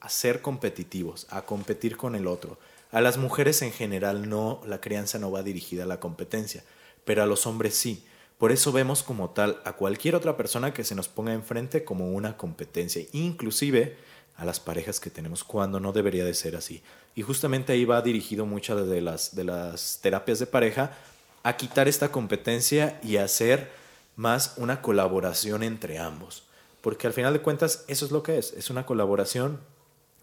[0.00, 2.58] a ser competitivos, a competir con el otro.
[2.90, 6.64] A las mujeres en general no, la crianza no va dirigida a la competencia,
[7.04, 8.04] pero a los hombres sí.
[8.38, 12.12] Por eso vemos como tal a cualquier otra persona que se nos ponga enfrente como
[12.12, 13.96] una competencia, inclusive
[14.36, 16.82] a las parejas que tenemos cuando no debería de ser así.
[17.14, 20.96] Y justamente ahí va dirigido muchas de las, de las terapias de pareja
[21.42, 23.70] a quitar esta competencia y hacer
[24.16, 26.44] más una colaboración entre ambos.
[26.80, 29.60] Porque al final de cuentas eso es lo que es, es una colaboración,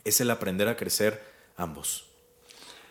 [0.04, 1.22] es el aprender a crecer
[1.56, 2.06] ambos.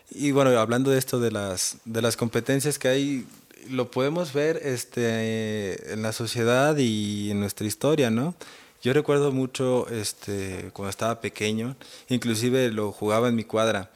[0.09, 3.27] Y bueno, hablando de esto de las, de las competencias que hay,
[3.69, 8.35] lo podemos ver este, en la sociedad y en nuestra historia, ¿no?
[8.81, 11.75] Yo recuerdo mucho este, cuando estaba pequeño,
[12.09, 13.91] inclusive lo jugaba en mi cuadra.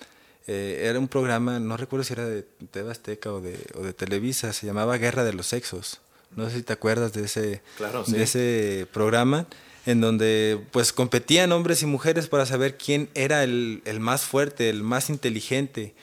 [0.47, 3.93] Eh, era un programa, no recuerdo si era de TV Azteca o de, o de
[3.93, 6.01] Televisa, se llamaba Guerra de los Sexos.
[6.35, 7.61] No sé si te acuerdas de ese,
[8.07, 9.45] de ese programa
[9.85, 14.69] en donde pues competían hombres y mujeres para saber quién era el, el más fuerte,
[14.69, 15.93] el más inteligente.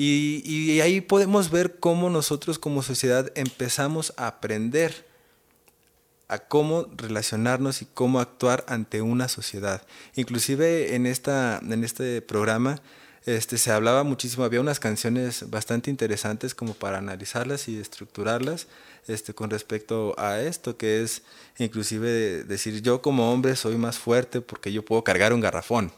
[0.00, 5.06] Y, ahí podemos ver cómo nosotros como sociedad empezamos a aprender
[6.28, 9.82] a cómo relacionarnos y cómo actuar ante una sociedad.
[10.14, 12.80] Inclusive en, esta, en este programa
[13.26, 18.68] este, se hablaba muchísimo, había unas canciones bastante interesantes como para analizarlas y estructurarlas
[19.08, 21.22] este, con respecto a esto, que es
[21.58, 25.90] inclusive decir yo como hombre soy más fuerte porque yo puedo cargar un garrafón.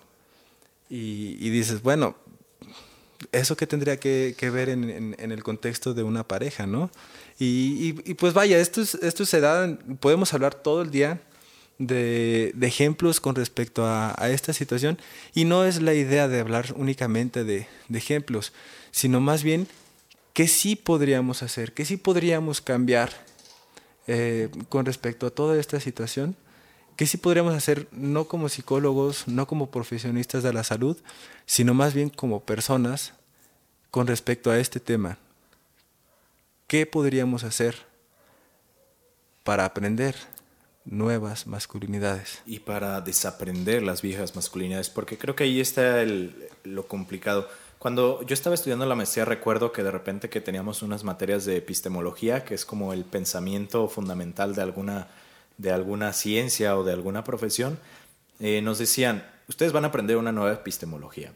[0.88, 2.16] Y dices, bueno,
[3.33, 6.90] ¿eso qué tendría que, que ver en, el contexto de una pareja, no?
[7.38, 11.20] Y, y, y pues vaya, esto, esto se da, podemos hablar todo el día
[11.80, 14.98] de, ejemplos con respecto a, esta situación
[15.35, 18.52] y no es la idea de hablar únicamente de, de ejemplos,
[18.90, 19.66] sino más bien
[20.35, 23.11] qué sí podríamos hacer, qué sí podríamos cambiar
[24.06, 26.37] eh, con respecto a toda esta situación,
[27.00, 30.98] qué sí podríamos hacer no como psicólogos, no como profesionistas de la salud,
[31.46, 33.14] sino más bien como personas
[33.90, 35.16] con respecto a este tema.
[36.66, 37.74] ¿Qué podríamos hacer
[39.44, 40.14] para aprender
[40.84, 42.42] nuevas masculinidades?
[42.44, 47.48] Y para desaprender las viejas masculinidades, porque creo que ahí está el, lo complicado
[47.80, 51.56] cuando yo estaba estudiando la maestría recuerdo que de repente que teníamos unas materias de
[51.56, 55.08] epistemología, que es como el pensamiento fundamental de alguna,
[55.61, 57.79] de alguna ciencia o de alguna profesión,
[58.38, 61.33] eh, nos decían, ustedes van a aprender una nueva epistemología.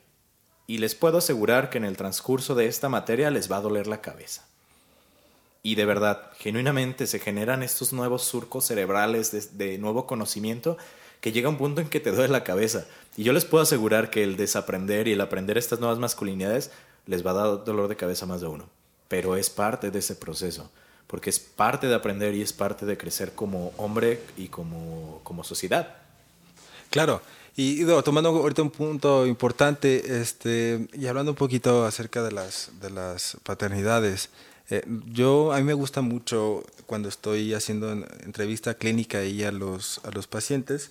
[0.67, 3.87] Y les puedo asegurar que en el transcurso de esta materia les va a doler
[3.87, 4.47] la cabeza.
[5.63, 10.79] Y de verdad, genuinamente se generan estos nuevos surcos cerebrales de, de nuevo conocimiento
[11.21, 12.87] que llega un punto en que te duele la cabeza.
[13.17, 16.71] Y yo les puedo asegurar que el desaprender y el aprender estas nuevas masculinidades
[17.07, 18.69] les va a dar dolor de cabeza más de uno.
[19.09, 20.71] Pero es parte de ese proceso,
[21.07, 25.45] porque es parte de aprender y es parte de crecer como hombre y como, como
[25.45, 25.97] sociedad.
[26.91, 27.23] Claro,
[27.57, 32.91] y tomando ahorita un punto importante este, y hablando un poquito acerca de las, de
[32.91, 34.31] las paternidades,
[34.71, 40.01] eh, yo a mí me gusta mucho cuando estoy haciendo entrevista clínica y a los,
[40.05, 40.91] a los pacientes,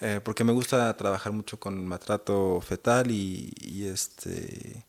[0.00, 4.84] eh, porque me gusta trabajar mucho con maltrato fetal y, y, este,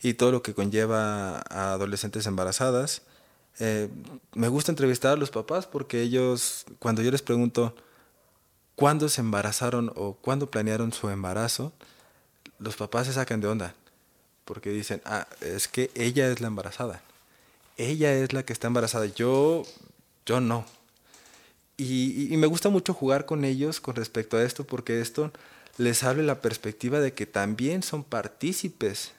[0.00, 3.02] y todo lo que conlleva a adolescentes embarazadas.
[3.60, 3.88] Eh,
[4.34, 7.74] me gusta entrevistar a los papás porque ellos, cuando yo les pregunto
[8.76, 11.72] cuándo se embarazaron o cuándo planearon su embarazo,
[12.58, 13.74] los papás se sacan de onda
[14.44, 17.02] porque dicen, ah, es que ella es la embarazada.
[17.76, 19.04] Ella es la que está embarazada.
[19.04, 19.64] Yo,
[20.24, 20.64] yo no.
[21.76, 25.30] Y, y, me gusta mucho jugar con ellos con respecto a esto porque esto
[25.76, 29.12] les abre la perspectiva de que también son partícipes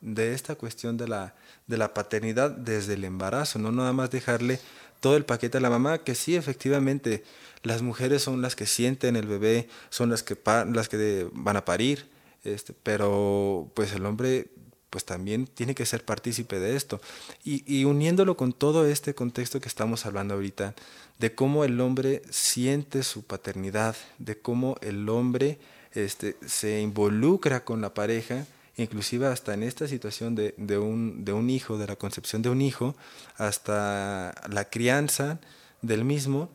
[0.00, 1.34] de esta cuestión de la,
[1.70, 4.60] de la paternidad desde el embarazo, no nada más dejarle
[4.98, 7.24] todo el paquete a la mamá, que sí, efectivamente,
[7.62, 10.36] las mujeres son las que sienten el bebé, son las que,
[10.72, 12.06] las que van a parir,
[12.44, 14.48] este, pero pues el hombre
[14.90, 17.00] pues también tiene que ser partícipe de esto.
[17.44, 20.74] Y, y, uniéndolo con todo este contexto que estamos hablando ahorita,
[21.20, 25.60] de cómo el hombre siente su paternidad, de cómo el hombre
[25.92, 28.46] este, se involucra con la pareja,
[28.82, 32.50] inclusive hasta en esta situación de, de, un, de un hijo, de la concepción de
[32.50, 32.96] un hijo,
[33.36, 35.38] hasta la crianza
[35.82, 36.50] del mismo,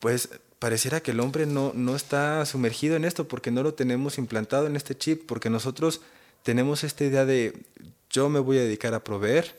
[0.00, 4.18] pues pareciera que el hombre no, no está sumergido en esto porque no lo tenemos
[4.18, 6.00] implantado en este chip, porque nosotros
[6.42, 7.64] tenemos esta idea de
[8.10, 9.58] yo me voy a dedicar a proveer,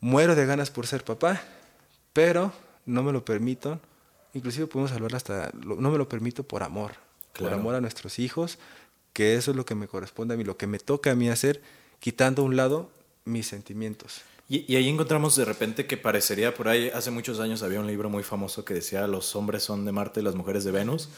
[0.00, 1.42] muero de ganas por ser papá,
[2.12, 2.52] pero
[2.86, 3.80] no me lo permito,
[4.34, 6.92] inclusive podemos hablar hasta, no me lo permito por amor,
[7.32, 7.50] claro.
[7.50, 8.58] por amor a nuestros hijos,
[9.14, 11.30] que eso es lo que me corresponde a mí, lo que me toca a mí
[11.30, 11.62] hacer,
[12.00, 12.90] quitando a un lado
[13.24, 14.20] mis sentimientos.
[14.46, 17.86] Y, y, ahí encontramos de repente que parecería, por ahí hace muchos años había un
[17.86, 21.08] libro muy famoso que decía los hombres son de Marte y las mujeres de Venus,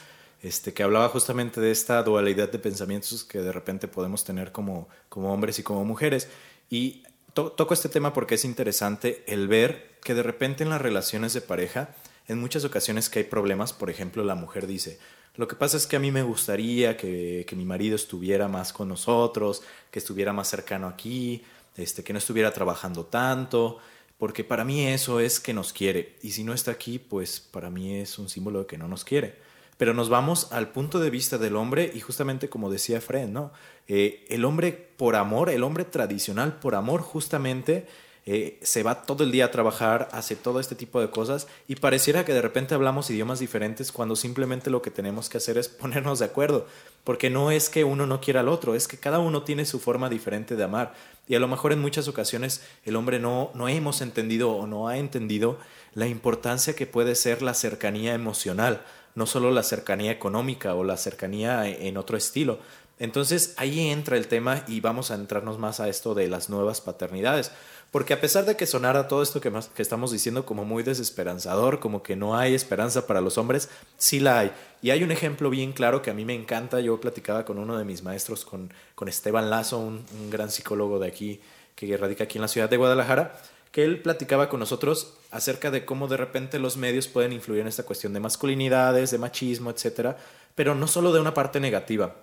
[0.43, 4.89] este, que hablaba justamente de esta dualidad de pensamientos que de repente podemos tener como,
[5.09, 6.29] como hombres y como mujeres.
[6.71, 7.03] Y
[7.35, 11.33] to toco este tema porque es interesante el ver que de repente en las relaciones
[11.33, 11.95] de pareja,
[12.29, 14.99] en muchas ocasiones que hay problemas, por ejemplo, la mujer dice,
[15.37, 18.73] Lo que pasa es que a mí me gustaría que, que mi marido estuviera más
[18.73, 21.43] con nosotros, que estuviera más cercano aquí,
[21.77, 23.79] este, que no estuviera trabajando tanto,
[24.19, 26.17] porque para mí eso es que nos quiere.
[26.23, 29.05] Y si no está aquí, pues para mí es un símbolo de que no nos
[29.05, 29.37] quiere.
[29.77, 33.53] Pero nos vamos al punto de vista del hombre y justamente como decía Fred, ¿no?
[33.89, 37.87] Eh, el hombre por amor, el hombre tradicional por amor justamente
[38.29, 41.77] eh, se va todo el día a trabajar, hace todo este tipo de cosas y
[41.77, 45.69] pareciera que de repente hablamos idiomas diferentes cuando simplemente lo que tenemos que hacer es
[45.69, 46.67] ponernos de acuerdo,
[47.05, 49.79] porque no es que uno no quiera al otro, es que cada uno tiene su
[49.79, 50.95] forma diferente de amar
[51.29, 54.89] y a lo mejor en muchas ocasiones el hombre no, no hemos entendido o no
[54.89, 55.59] ha entendido
[55.95, 58.83] la importancia que puede ser la cercanía emocional,
[59.15, 62.59] no solo la cercanía económica o la cercanía en otro estilo.
[62.99, 66.81] Entonces ahí entra el tema y vamos a entrarnos más a esto de las nuevas
[66.81, 67.53] paternidades.
[67.91, 71.81] Porque a pesar de que sonara todo esto que, que estamos diciendo como muy desesperanzador,
[71.81, 74.53] como que no hay esperanza para los hombres, sí la hay.
[74.83, 76.81] Y hay un ejemplo bien claro que a mí me encanta.
[76.81, 80.99] Yo platicaba con uno de mis maestros, con, con Esteban Lazo, un, un gran psicólogo
[80.99, 81.41] de aquí,
[81.75, 85.85] que radica aquí en la ciudad de Guadalajara, que él platicaba con nosotros acerca de
[85.85, 90.17] cómo de repente los medios pueden influir en esta cuestión de masculinidades, de machismo, etcétera,
[90.55, 92.17] pero no solo de una parte negativa.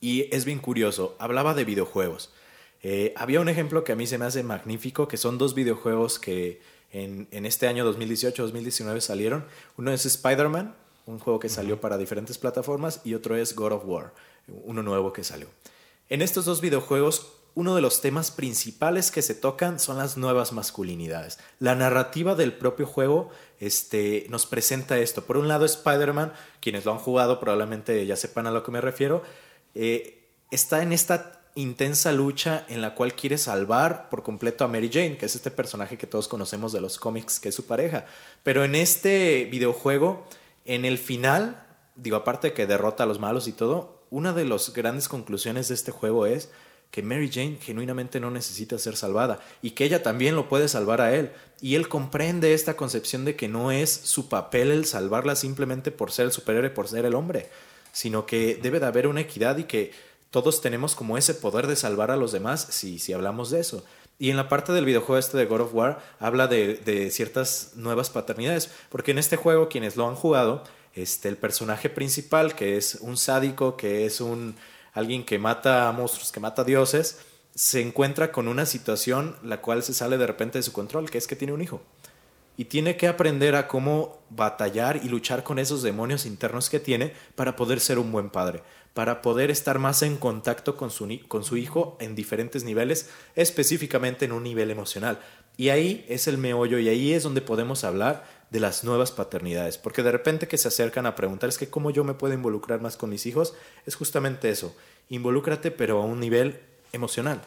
[0.00, 2.30] Y es bien curioso, hablaba de videojuegos.
[2.82, 6.18] Eh, había un ejemplo que a mí se me hace magnífico, que son dos videojuegos
[6.18, 6.60] que
[6.92, 9.44] en, en este año 2018-2019 salieron.
[9.76, 10.74] Uno es Spider-Man,
[11.06, 14.14] un juego que salió para diferentes plataformas, y otro es God of War,
[14.64, 15.48] uno nuevo que salió.
[16.08, 20.52] En estos dos videojuegos, uno de los temas principales que se tocan son las nuevas
[20.52, 21.38] masculinidades.
[21.58, 25.24] La narrativa del propio juego este, nos presenta esto.
[25.24, 28.80] Por un lado, Spider-Man, quienes lo han jugado probablemente ya sepan a lo que me
[28.80, 29.22] refiero,
[29.74, 34.90] eh, está en esta intensa lucha en la cual quiere salvar por completo a Mary
[34.92, 38.06] Jane, que es este personaje que todos conocemos de los cómics, que es su pareja.
[38.42, 40.26] Pero en este videojuego,
[40.64, 44.44] en el final, digo, aparte de que derrota a los malos y todo, una de
[44.44, 46.50] las grandes conclusiones de este juego es
[46.90, 51.00] que Mary Jane genuinamente no necesita ser salvada y que ella también lo puede salvar
[51.00, 51.30] a él.
[51.60, 56.10] Y él comprende esta concepción de que no es su papel el salvarla simplemente por
[56.10, 57.48] ser el superhéroe, por ser el hombre,
[57.92, 59.92] sino que debe de haber una equidad y que
[60.30, 63.84] todos tenemos como ese poder de salvar a los demás si, si hablamos de eso.
[64.20, 68.10] Y en la parte del videojuego este de God of War habla de, ciertas nuevas
[68.10, 70.62] paternidades, porque en este juego quienes lo han jugado,
[70.94, 74.56] este, el personaje principal, que es un sádico, que es un
[74.92, 77.20] alguien que mata a monstruos, que mata a dioses,
[77.54, 81.16] se encuentra con una situación la cual se sale de repente de su control, que
[81.16, 81.80] es que tiene un hijo.
[82.58, 87.14] Y tiene que aprender a cómo batallar y luchar con esos demonios internos que tiene
[87.36, 88.62] para poder ser un buen padre
[89.00, 94.26] para poder estar más en contacto con su, con su hijo en diferentes niveles, específicamente
[94.26, 95.20] en un nivel emocional.
[95.56, 99.78] Y ahí es el meollo y ahí es donde podemos hablar de las nuevas paternidades,
[99.78, 102.82] porque de repente que se acercan a preguntar es que cómo yo me puedo involucrar
[102.82, 103.54] más con mis hijos,
[103.86, 104.76] es justamente eso,
[105.08, 106.60] involúcrate pero a un nivel
[106.92, 107.40] emocional,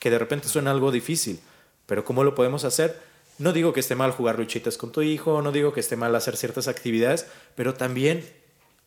[0.00, 1.40] que de repente suena algo difícil,
[1.86, 3.00] pero ¿cómo lo podemos hacer?
[3.38, 6.14] No digo que esté mal jugar luchitas con tu hijo, no digo que esté mal
[6.14, 8.22] hacer ciertas actividades, pero también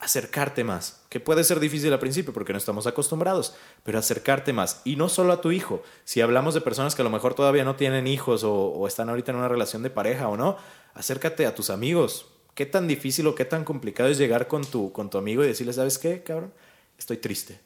[0.03, 4.81] acercarte más, que puede ser difícil al principio porque no estamos acostumbrados, pero acercarte más.
[4.83, 7.63] Y no solo a tu hijo, si hablamos de personas que a lo mejor todavía
[7.63, 10.57] no tienen hijos o, están ahorita en una relación de pareja o no,
[10.93, 12.27] acércate a tus amigos.
[12.53, 15.47] ¿Qué tan difícil o qué tan complicado es llegar con tu, con tu amigo y
[15.47, 16.53] decirle, ¿sabes qué, cabrón?
[16.99, 17.61] Estoy triste.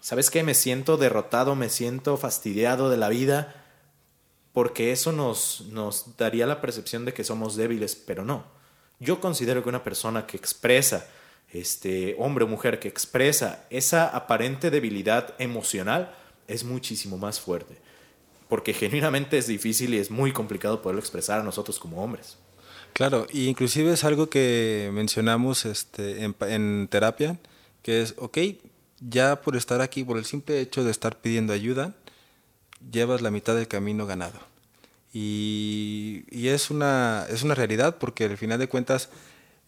[0.00, 0.42] ¿Sabes qué?
[0.42, 3.62] Me siento derrotado, me siento fastidiado de la vida,
[4.54, 8.44] porque eso nos, nos daría la percepción de que somos débiles, pero no.
[9.00, 11.06] Yo considero que una persona que expresa
[11.52, 16.14] este hombre o mujer que expresa esa aparente debilidad emocional
[16.46, 17.76] es muchísimo más fuerte.
[18.48, 22.38] Porque genuinamente es difícil y es muy complicado poderlo expresar a nosotros como hombres.
[22.92, 27.38] Claro, y inclusive es algo que mencionamos este, en, terapia,
[27.82, 28.38] que es, ok,
[29.00, 31.94] ya por estar aquí, por el simple hecho de estar pidiendo ayuda,
[32.90, 34.40] llevas la mitad del camino ganado.
[35.12, 39.10] Y, y, es, una, es una realidad porque al final de cuentas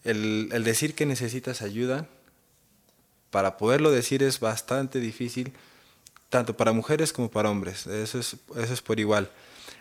[0.03, 2.07] el, decir que necesitas ayuda,
[3.29, 5.53] para poderlo decir es bastante difícil,
[6.29, 7.87] tanto para mujeres como para hombres.
[7.87, 9.29] Eso es, eso es por igual.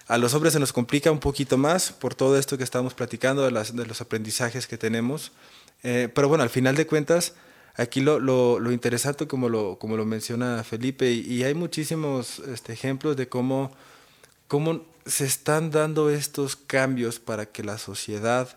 [0.07, 3.43] A los hombres se nos complica un poquito más por todo esto que estamos platicando,
[3.43, 5.33] de, las, de los aprendizajes que tenemos.
[5.83, 7.35] Eh, pero bueno, al final de cuentas,
[7.77, 12.41] aquí lo, lo, lo, interesante, como lo, como lo menciona Felipe, y, y hay muchísimos
[12.41, 13.73] este, ejemplos de cómo,
[14.49, 18.57] cómo se están dando estos cambios para que la sociedad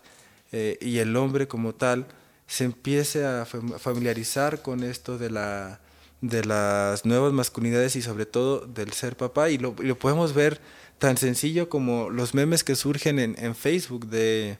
[0.56, 2.06] eh, y el hombre como tal
[2.46, 5.80] se empiece a familiarizar con esto de, la,
[6.20, 9.50] de las nuevas masculinidades y sobre todo del ser papá.
[9.50, 10.60] Y lo, y lo podemos ver
[11.00, 14.58] tan sencillo como los memes que surgen en, en Facebook de,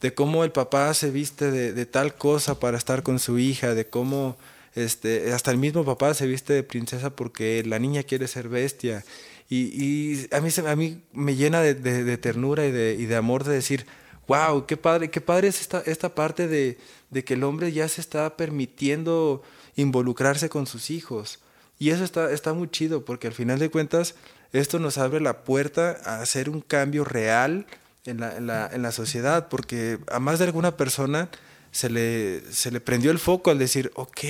[0.00, 3.86] de cómo el papá se viste de, tal cosa para estar con su hija, de
[3.86, 4.38] cómo
[4.74, 9.04] este, hasta el mismo papá se viste de princesa porque la niña quiere ser bestia.
[9.50, 13.52] Y, a, mí, a mí me llena de, ternura y de, y de, amor de
[13.52, 13.84] decir,
[14.26, 16.78] wow, qué padre, qué padre es esta, esta parte de,
[17.24, 19.42] que el hombre ya se está permitiendo
[19.76, 21.40] involucrarse con sus hijos.
[21.78, 24.14] Y eso está, está muy chido porque al final de cuentas
[24.52, 27.66] esto nos abre la puerta a hacer un cambio real
[28.04, 31.28] en la, en la, en la sociedad, porque a más de alguna persona
[31.72, 34.20] se le, se le prendió el foco al decir, ok,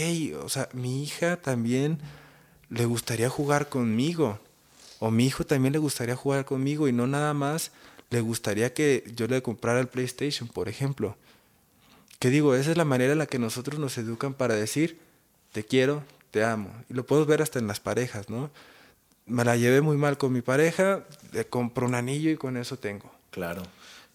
[0.42, 1.98] o sea, mi hija también
[2.70, 4.38] le gustaría jugar conmigo,
[4.98, 7.70] o mi hijo también le gustaría jugar conmigo, y no nada más
[8.14, 11.16] le gustaría que yo le comprara el PlayStation, por ejemplo.
[12.20, 15.00] Que digo, esa es la manera en la que nosotros nos educan para decir,
[15.50, 16.70] te quiero, te amo.
[16.88, 18.50] Y lo puedo ver hasta en las parejas, ¿no?
[19.26, 21.02] Me la llevé muy mal con mi pareja,
[21.32, 23.10] le compro un anillo y con eso tengo.
[23.30, 23.62] Claro.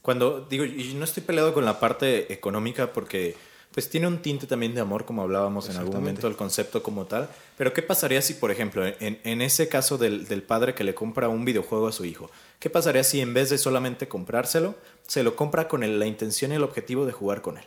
[0.01, 3.35] Cuando digo, y no estoy peleado con la parte económica porque
[3.73, 7.05] pues tiene un tinte también de amor, como hablábamos en algún momento, el concepto como
[7.05, 7.29] tal.
[7.57, 10.95] Pero ¿qué pasaría si, por ejemplo, en, en ese caso del, del, padre que le
[10.95, 14.75] compra un videojuego a su hijo, qué pasaría si en vez de solamente comprárselo,
[15.07, 17.65] se lo compra con la intención y el objetivo de jugar con él?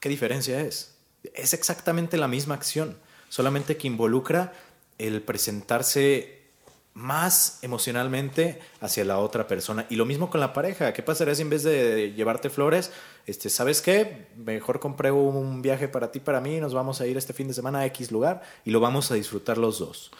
[0.00, 0.96] ¿Qué diferencia es?
[1.34, 2.98] Es exactamente la misma acción,
[3.28, 4.52] solamente que involucra
[4.98, 6.40] el presentarse
[6.94, 9.86] más emocionalmente hacia la otra persona.
[9.88, 10.92] Y lo mismo con la pareja.
[10.92, 12.90] ¿Qué pasaría si en vez de llevarte flores,
[13.26, 14.26] este, ¿sabes qué?
[14.36, 17.54] Mejor compré un viaje para ti, para mí, nos vamos a ir este fin de
[17.54, 20.10] semana a X lugar y lo vamos a disfrutar los dos.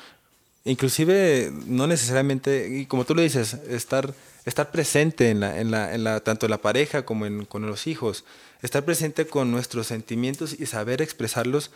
[0.64, 4.12] Inclusive, no necesariamente, y como tú lo dices, estar,
[4.44, 7.66] estar presente en la, en la, en la, tanto en la pareja como en, con
[7.66, 8.24] los hijos,
[8.62, 11.70] estar presente con nuestros sentimientos y saber expresarlos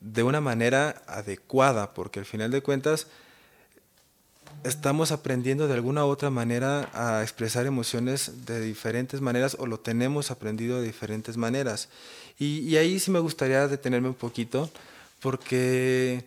[0.00, 3.06] de una manera adecuada, porque al final de cuentas,
[4.64, 10.30] estamos aprendiendo de alguna otra manera a expresar emociones de diferentes maneras o lo tenemos
[10.30, 11.88] aprendido de diferentes maneras.
[12.38, 14.70] Y, ahí sí me gustaría detenerme un poquito
[15.20, 16.24] porque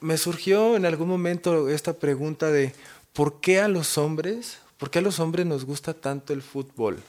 [0.00, 2.72] me surgió en algún momento esta pregunta de
[3.12, 7.02] ¿por qué a los hombres, por qué a los hombres nos gusta tanto el fútbol?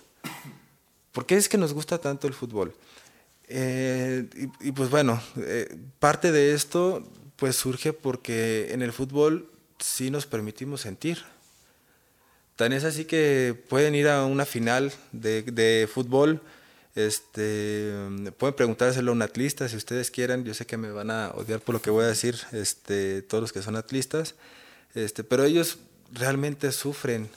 [1.12, 2.74] ¿Por qué es que nos gusta tanto el fútbol?
[3.48, 4.28] Eh,
[4.60, 7.04] y, pues bueno, eh, parte de esto
[7.36, 9.50] pues surge porque en el fútbol
[9.80, 11.24] sí nos permitimos sentir.
[12.56, 16.42] Tan es así que pueden ir a una final de, de fútbol,
[16.96, 17.92] este,
[18.38, 21.60] pueden preguntárselo a un atlista si ustedes quieren, yo sé que me van a odiar
[21.60, 24.36] por lo que voy a decir, este, todos los que son atlistas,
[24.94, 25.78] este, pero ellos
[26.14, 27.30] realmente sufren,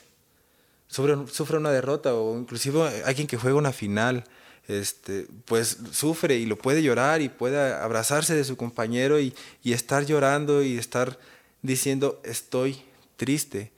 [0.87, 4.25] sufren, sufren una derrota o inclusive alguien que juega una final,
[4.69, 9.35] este, pues sufre y lo puede llorar y puede abrazarse de su compañero y,
[9.65, 11.19] y estar llorando y estar
[11.63, 12.83] diciendo estoy
[13.17, 13.73] triste.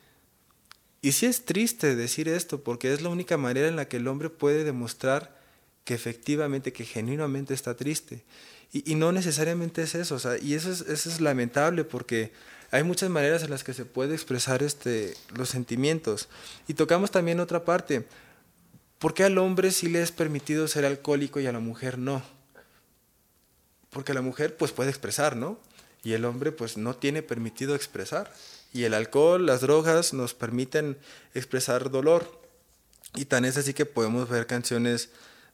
[1.00, 4.08] Y si es triste decir esto, porque es la única manera en la que el
[4.08, 5.39] hombre puede demostrar
[5.84, 8.24] que efectivamente, que genuinamente está triste.
[8.72, 12.32] Y, no necesariamente es eso, y eso es, eso es lamentable porque
[12.70, 16.28] hay muchas maneras en las que se puede expresar este, los sentimientos.
[16.68, 18.06] Y tocamos también otra parte.
[19.00, 22.22] ¿Por qué al hombre sí le es permitido ser alcohólico y a la mujer no?
[23.90, 25.58] Porque la mujer pues puede expresar, ¿no?
[26.02, 28.32] y el hombre pues no tiene permitido expresar.
[28.72, 30.96] Y el alcohol, las drogas nos permiten
[31.34, 32.40] expresar dolor.
[33.14, 35.10] Y tan es así que podemos ver canciones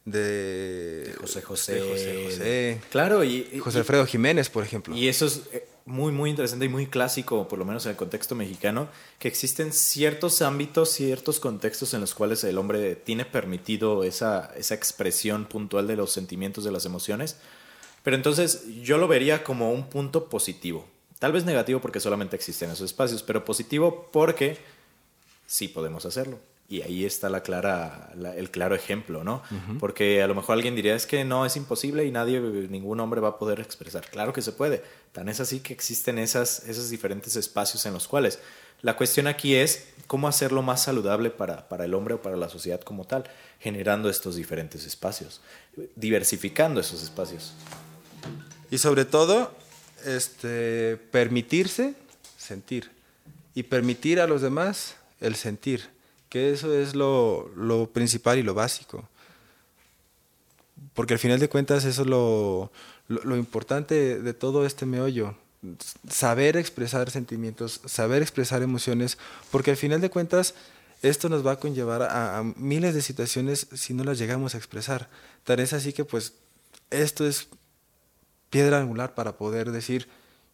[0.07, 2.79] de, José José.
[2.89, 4.95] Claro, y, José Alfredo Jiménez, por ejemplo.
[4.95, 7.97] Y eso es eh, muy, muy interesante y muy clásico, por lo menos en el
[7.97, 8.87] contexto mexicano,
[9.19, 14.75] que existen ciertos ámbitos, ciertos contextos en los cuales el hombre tiene permitido esa, esa
[14.75, 17.35] expresión puntual de los sentimientos, de las emociones,
[18.03, 20.85] pero entonces yo lo vería como un punto positivo.
[21.19, 24.57] Tal vez negativo porque solamente existen esos espacios, pero positivo porque
[25.47, 26.39] sí podemos hacerlo.
[26.69, 29.41] Y ahí está la clara, el claro ejemplo, ¿no?
[29.79, 33.21] Porque a lo mejor alguien diría, es que no, es imposible y nadie, ningún hombre
[33.21, 34.09] va a poder expresar.
[34.09, 34.83] Claro que se puede.
[35.13, 38.39] Tan es así que existen esas, esos diferentes espacios en los cuales.
[38.81, 42.49] La cuestión aquí es cómo hacerlo más saludable para, para el hombre o para la
[42.49, 43.23] sociedad como tal,
[43.59, 45.39] generando estos diferentes espacios,
[45.95, 47.53] diversificando esos espacios.
[48.69, 49.53] Y sobre todo,
[50.05, 51.95] este, permitirse
[52.37, 52.91] sentir.
[53.55, 55.95] Y permitir a los demás el sentir.
[56.29, 59.07] Que eso es lo, principal y lo básico.
[60.93, 65.35] Porque al final de cuentas eso es lo, importante de todo este meollo.
[66.09, 69.17] Saber expresar sentimientos, saber expresar emociones,
[69.51, 70.53] porque al final de cuentas
[71.01, 75.09] esto nos va a conllevar a, miles de situaciones si no las llegamos a expresar.
[75.43, 76.33] Tan es así que pues
[76.89, 77.47] esto es
[78.49, 80.07] piedra angular para poder decir,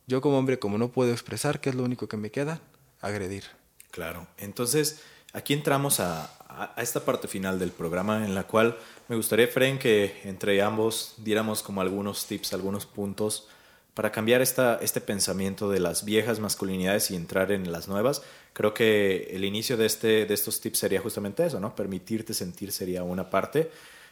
[0.07, 2.59] yo como hombre, como no puedo expresar, ¿qué es lo único que me queda?
[3.01, 3.45] Agredir.
[3.91, 4.27] Claro.
[4.37, 4.99] Entonces,
[5.33, 8.77] aquí entramos a, a, esta parte final del programa en la cual
[9.07, 13.47] me gustaría, Fren, que entre ambos diéramos como algunos tips, algunos puntos
[13.93, 18.23] para cambiar esta, este pensamiento de las viejas masculinidades y entrar en las nuevas.
[18.53, 21.75] Creo que el inicio de, este, de estos tips sería justamente eso, ¿no?
[21.75, 23.69] Permitirte sentir sería una parte.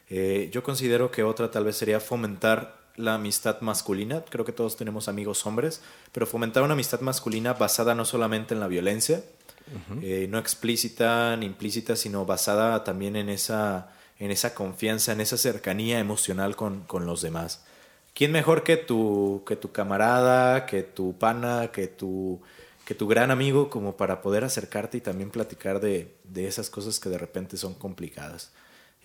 [0.10, 4.24] Eh, yo considero que otra tal vez sería fomentar la amistad masculina.
[4.30, 5.82] Creo que todos tenemos amigos hombres,
[6.12, 9.24] pero fomentar una amistad masculina basada no solamente en la violencia,
[10.02, 15.38] eh, no explícita ni implícita, sino basada también en esa, en esa confianza, en esa
[15.38, 17.64] cercanía emocional con, con los demás.
[18.14, 22.42] ¿Quién mejor que tu, que tu camarada, que tu pana, que tu,
[22.86, 27.00] que tu gran amigo como para poder acercarte y también platicar de, de esas cosas
[27.00, 28.52] que de repente son complicadas?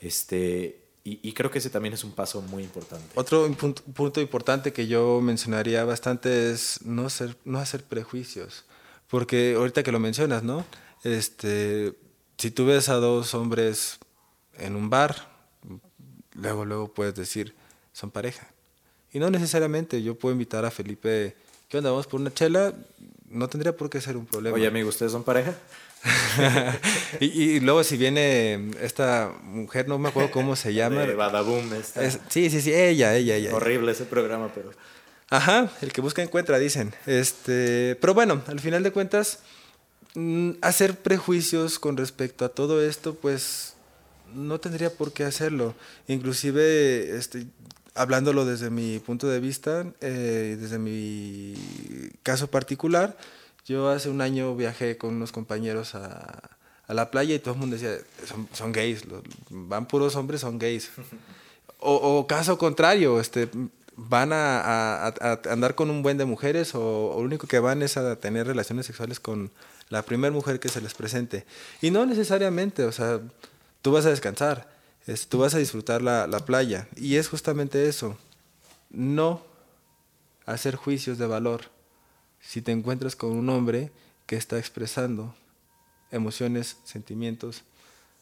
[0.01, 3.07] Este, y, creo que ese también es un paso muy importante.
[3.15, 8.65] Otro punto, punto, importante que yo mencionaría bastante es no, ser, no hacer prejuicios.
[9.07, 10.67] Porque ahorita que lo mencionas, ¿no?
[11.05, 11.95] Este,
[12.39, 14.01] si tú ves a dos hombres
[14.59, 15.31] en un bar,
[16.35, 17.55] luego, luego puedes decir,
[17.93, 18.49] son pareja.
[19.13, 21.37] Y no necesariamente, yo puedo invitar a Felipe,
[21.69, 21.91] ¿qué onda?
[21.91, 22.75] Vamos por una chela,
[23.31, 24.57] no tendría por qué ser un problema.
[24.57, 25.55] Oye, amigo, ¿ustedes son pareja?
[27.21, 31.05] y, luego si viene esta mujer, no me acuerdo cómo se llama.
[31.05, 31.71] Badaboom.
[32.29, 33.55] sí, sí, sí, ella, ella, ella.
[33.55, 34.71] Horrible ese programa, pero...
[35.29, 36.95] Ajá, el que busca encuentra, dicen.
[37.07, 39.41] Este, pero bueno, al final de cuentas,
[40.15, 43.75] mm, hacer prejuicios con respecto a todo esto, pues
[44.35, 45.75] no tendría por qué hacerlo.
[46.07, 47.47] Inclusive, este,
[47.95, 51.55] hablándolo desde mi punto de vista, eh, desde mi
[52.23, 53.17] caso particular,
[53.67, 56.51] yo hace un año viajé con unos compañeros a,
[56.89, 57.99] la playa y todo el mundo decía,
[58.53, 59.03] son, gays,
[59.51, 60.91] van puros hombres, son gays.
[61.81, 63.49] O, caso contrario, este,
[63.97, 65.09] van a,
[65.51, 68.87] andar con un buen de mujeres o, lo único que van es a tener relaciones
[68.87, 69.51] sexuales con
[69.89, 71.45] la primera mujer que se les presente.
[71.83, 73.21] Y no necesariamente, o sea,
[73.83, 74.75] tú vas a descansar
[75.29, 76.89] tú vas a disfrutar la playa.
[76.97, 78.17] Y es justamente eso,
[78.91, 79.43] no
[80.45, 81.76] hacer juicios de valor
[82.47, 83.91] si te encuentras con un hombre
[84.27, 85.35] que está expresando
[86.11, 87.63] emociones, sentimientos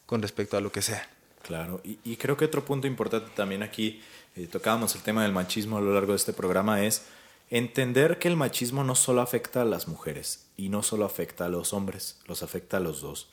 [0.05, 1.07] con respecto a lo que sea.
[1.43, 4.01] Claro, y, creo que otro punto importante también aquí,
[4.35, 7.05] eh, tocábamos el tema del machismo a lo largo de este programa, es
[7.51, 11.49] entender que el machismo no solo afecta a las mujeres y no solo afecta a
[11.49, 13.29] los hombres, los afecta a los dos.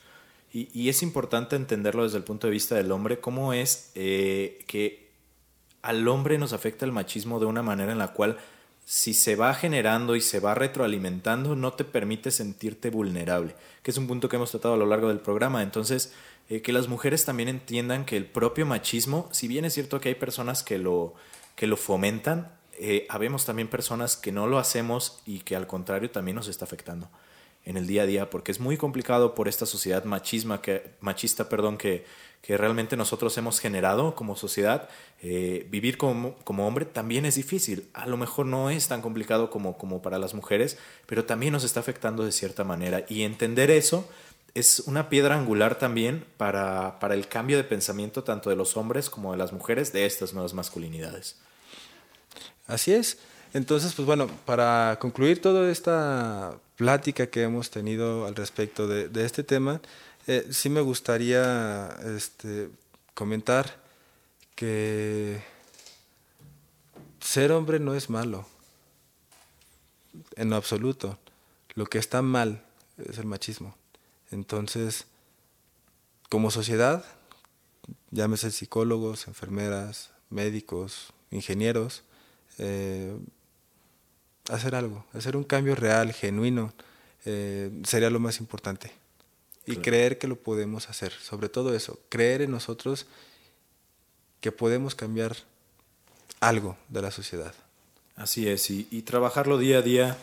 [0.51, 5.09] Y, es importante entenderlo desde el punto de vista del hombre, cómo es eh, que
[5.81, 8.37] al hombre nos afecta el machismo de una manera en la cual
[8.85, 13.97] si se va generando y se va retroalimentando, no te permite sentirte vulnerable, que es
[13.97, 15.63] un punto que hemos tratado a lo largo del programa.
[15.63, 16.13] Entonces,
[16.49, 20.09] eh, que las mujeres también entiendan que el propio machismo, si bien es cierto que
[20.09, 21.13] hay personas que lo,
[21.55, 26.09] que lo fomentan, eh, habemos también personas que no lo hacemos y que al contrario
[26.09, 27.09] también nos está afectando
[27.65, 31.47] en el día a día, porque es muy complicado por esta sociedad machisma que, machista
[31.49, 32.05] perdón, que,
[32.41, 34.89] que realmente nosotros hemos generado como sociedad.
[35.21, 37.87] Eh, vivir como, como, hombre también es difícil.
[37.93, 41.63] A lo mejor no es tan complicado como, como para las mujeres, pero también nos
[41.63, 43.05] está afectando de cierta manera.
[43.07, 44.05] Y entender eso
[44.53, 49.09] es una piedra angular también para, para el cambio de pensamiento tanto de los hombres
[49.09, 51.37] como de las mujeres de estas nuevas masculinidades.
[52.67, 53.19] Así es.
[53.53, 59.43] Entonces, pues bueno, para concluir toda esta plática que hemos tenido al respecto de, este
[59.43, 59.79] tema,
[60.25, 62.69] eh, sí me gustaría este,
[63.13, 63.75] comentar
[64.55, 65.41] que
[67.19, 68.47] ser hombre no es malo,
[70.35, 71.17] en lo absoluto.
[71.75, 72.63] Lo que está mal
[72.97, 73.75] es el machismo.
[74.31, 75.05] Entonces,
[76.29, 77.05] como sociedad,
[78.11, 82.03] llámese psicólogos, enfermeras, médicos, ingenieros,
[82.57, 83.15] eh,
[84.49, 86.73] hacer algo, hacer un cambio real, genuino,
[87.25, 88.91] eh, sería lo más importante.
[89.65, 93.05] Y creer que lo podemos hacer, sobre todo eso, creer en nosotros
[94.41, 95.37] que podemos cambiar
[96.41, 97.53] algo de la sociedad.
[98.17, 100.17] Así es, y, trabajarlo día a día,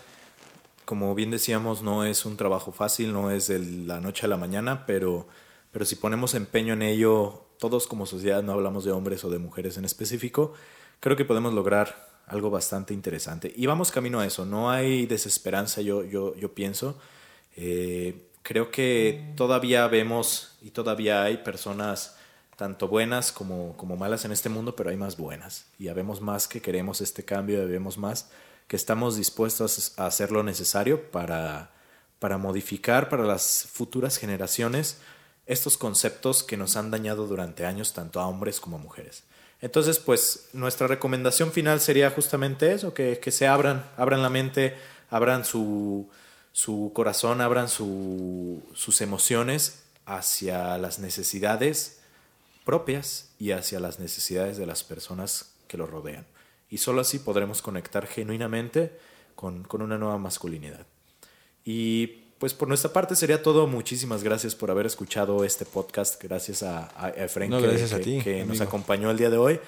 [0.85, 4.37] como bien decíamos, no es un trabajo fácil, no es de la noche a la
[4.37, 5.27] mañana, pero,
[5.73, 9.39] pero si ponemos empeño en ello, todos como sociedad, no hablamos de hombres o de
[9.39, 10.53] mujeres en específico,
[11.01, 13.53] creo que podemos lograr algo bastante interesante.
[13.55, 16.99] Y vamos camino a eso, no hay desesperanza, yo, yo, yo pienso.
[17.57, 22.17] Eh, creo que todavía vemos y todavía hay personas
[22.57, 25.67] tanto buenas como, como malas en este mundo, pero hay más buenas.
[25.79, 28.31] Y vemos más que queremos este cambio, vemos más
[28.69, 31.73] que estamos dispuestos a hacer lo necesario para,
[32.21, 34.99] para modificar para las futuras generaciones
[35.47, 39.25] estos conceptos que nos han dañado durante años tanto a hombres como a mujeres.
[39.61, 44.77] Entonces, pues nuestra recomendación final sería justamente eso, que, que se abran, abran la mente,
[45.11, 46.09] abran su,
[46.53, 52.01] su corazón, abran su, sus emociones hacia las necesidades
[52.65, 56.27] propias y hacia las necesidades de las personas que lo rodean.
[56.71, 58.99] Y solo así podremos conectar genuinamente
[59.35, 60.87] con, con una nueva masculinidad.
[61.65, 63.69] Y pues por nuestra parte sería todo.
[63.69, 66.21] Muchísimas gracias por haber escuchado este podcast.
[66.21, 69.31] Gracias a, a Efren No, que, gracias a que- ti, que nos acompañó el día
[69.31, 69.61] de hoy.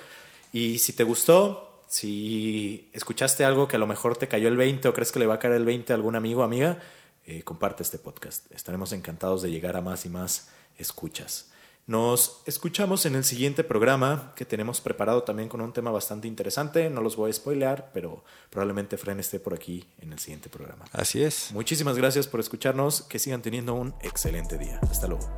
[0.53, 4.89] Y si te gustó, si escuchaste algo que a lo mejor te cayó el 20
[4.89, 6.79] o crees que le va a caer el 20 a algún amigo o amiga,
[7.27, 8.51] eh, comparte este podcast.
[8.53, 10.49] Estaremos encantados de llegar a más y más
[10.79, 11.52] escuchas.
[11.87, 16.89] Nos escuchamos en el siguiente programa que tenemos preparado también con un tema bastante interesante.
[16.89, 20.85] No los voy a spoilear, pero probablemente Fren esté por aquí en el siguiente programa.
[20.93, 21.51] Así es.
[21.53, 23.03] Muchísimas gracias por escucharnos.
[23.03, 24.79] Que sigan teniendo un excelente día.
[24.83, 25.29] Hasta luego.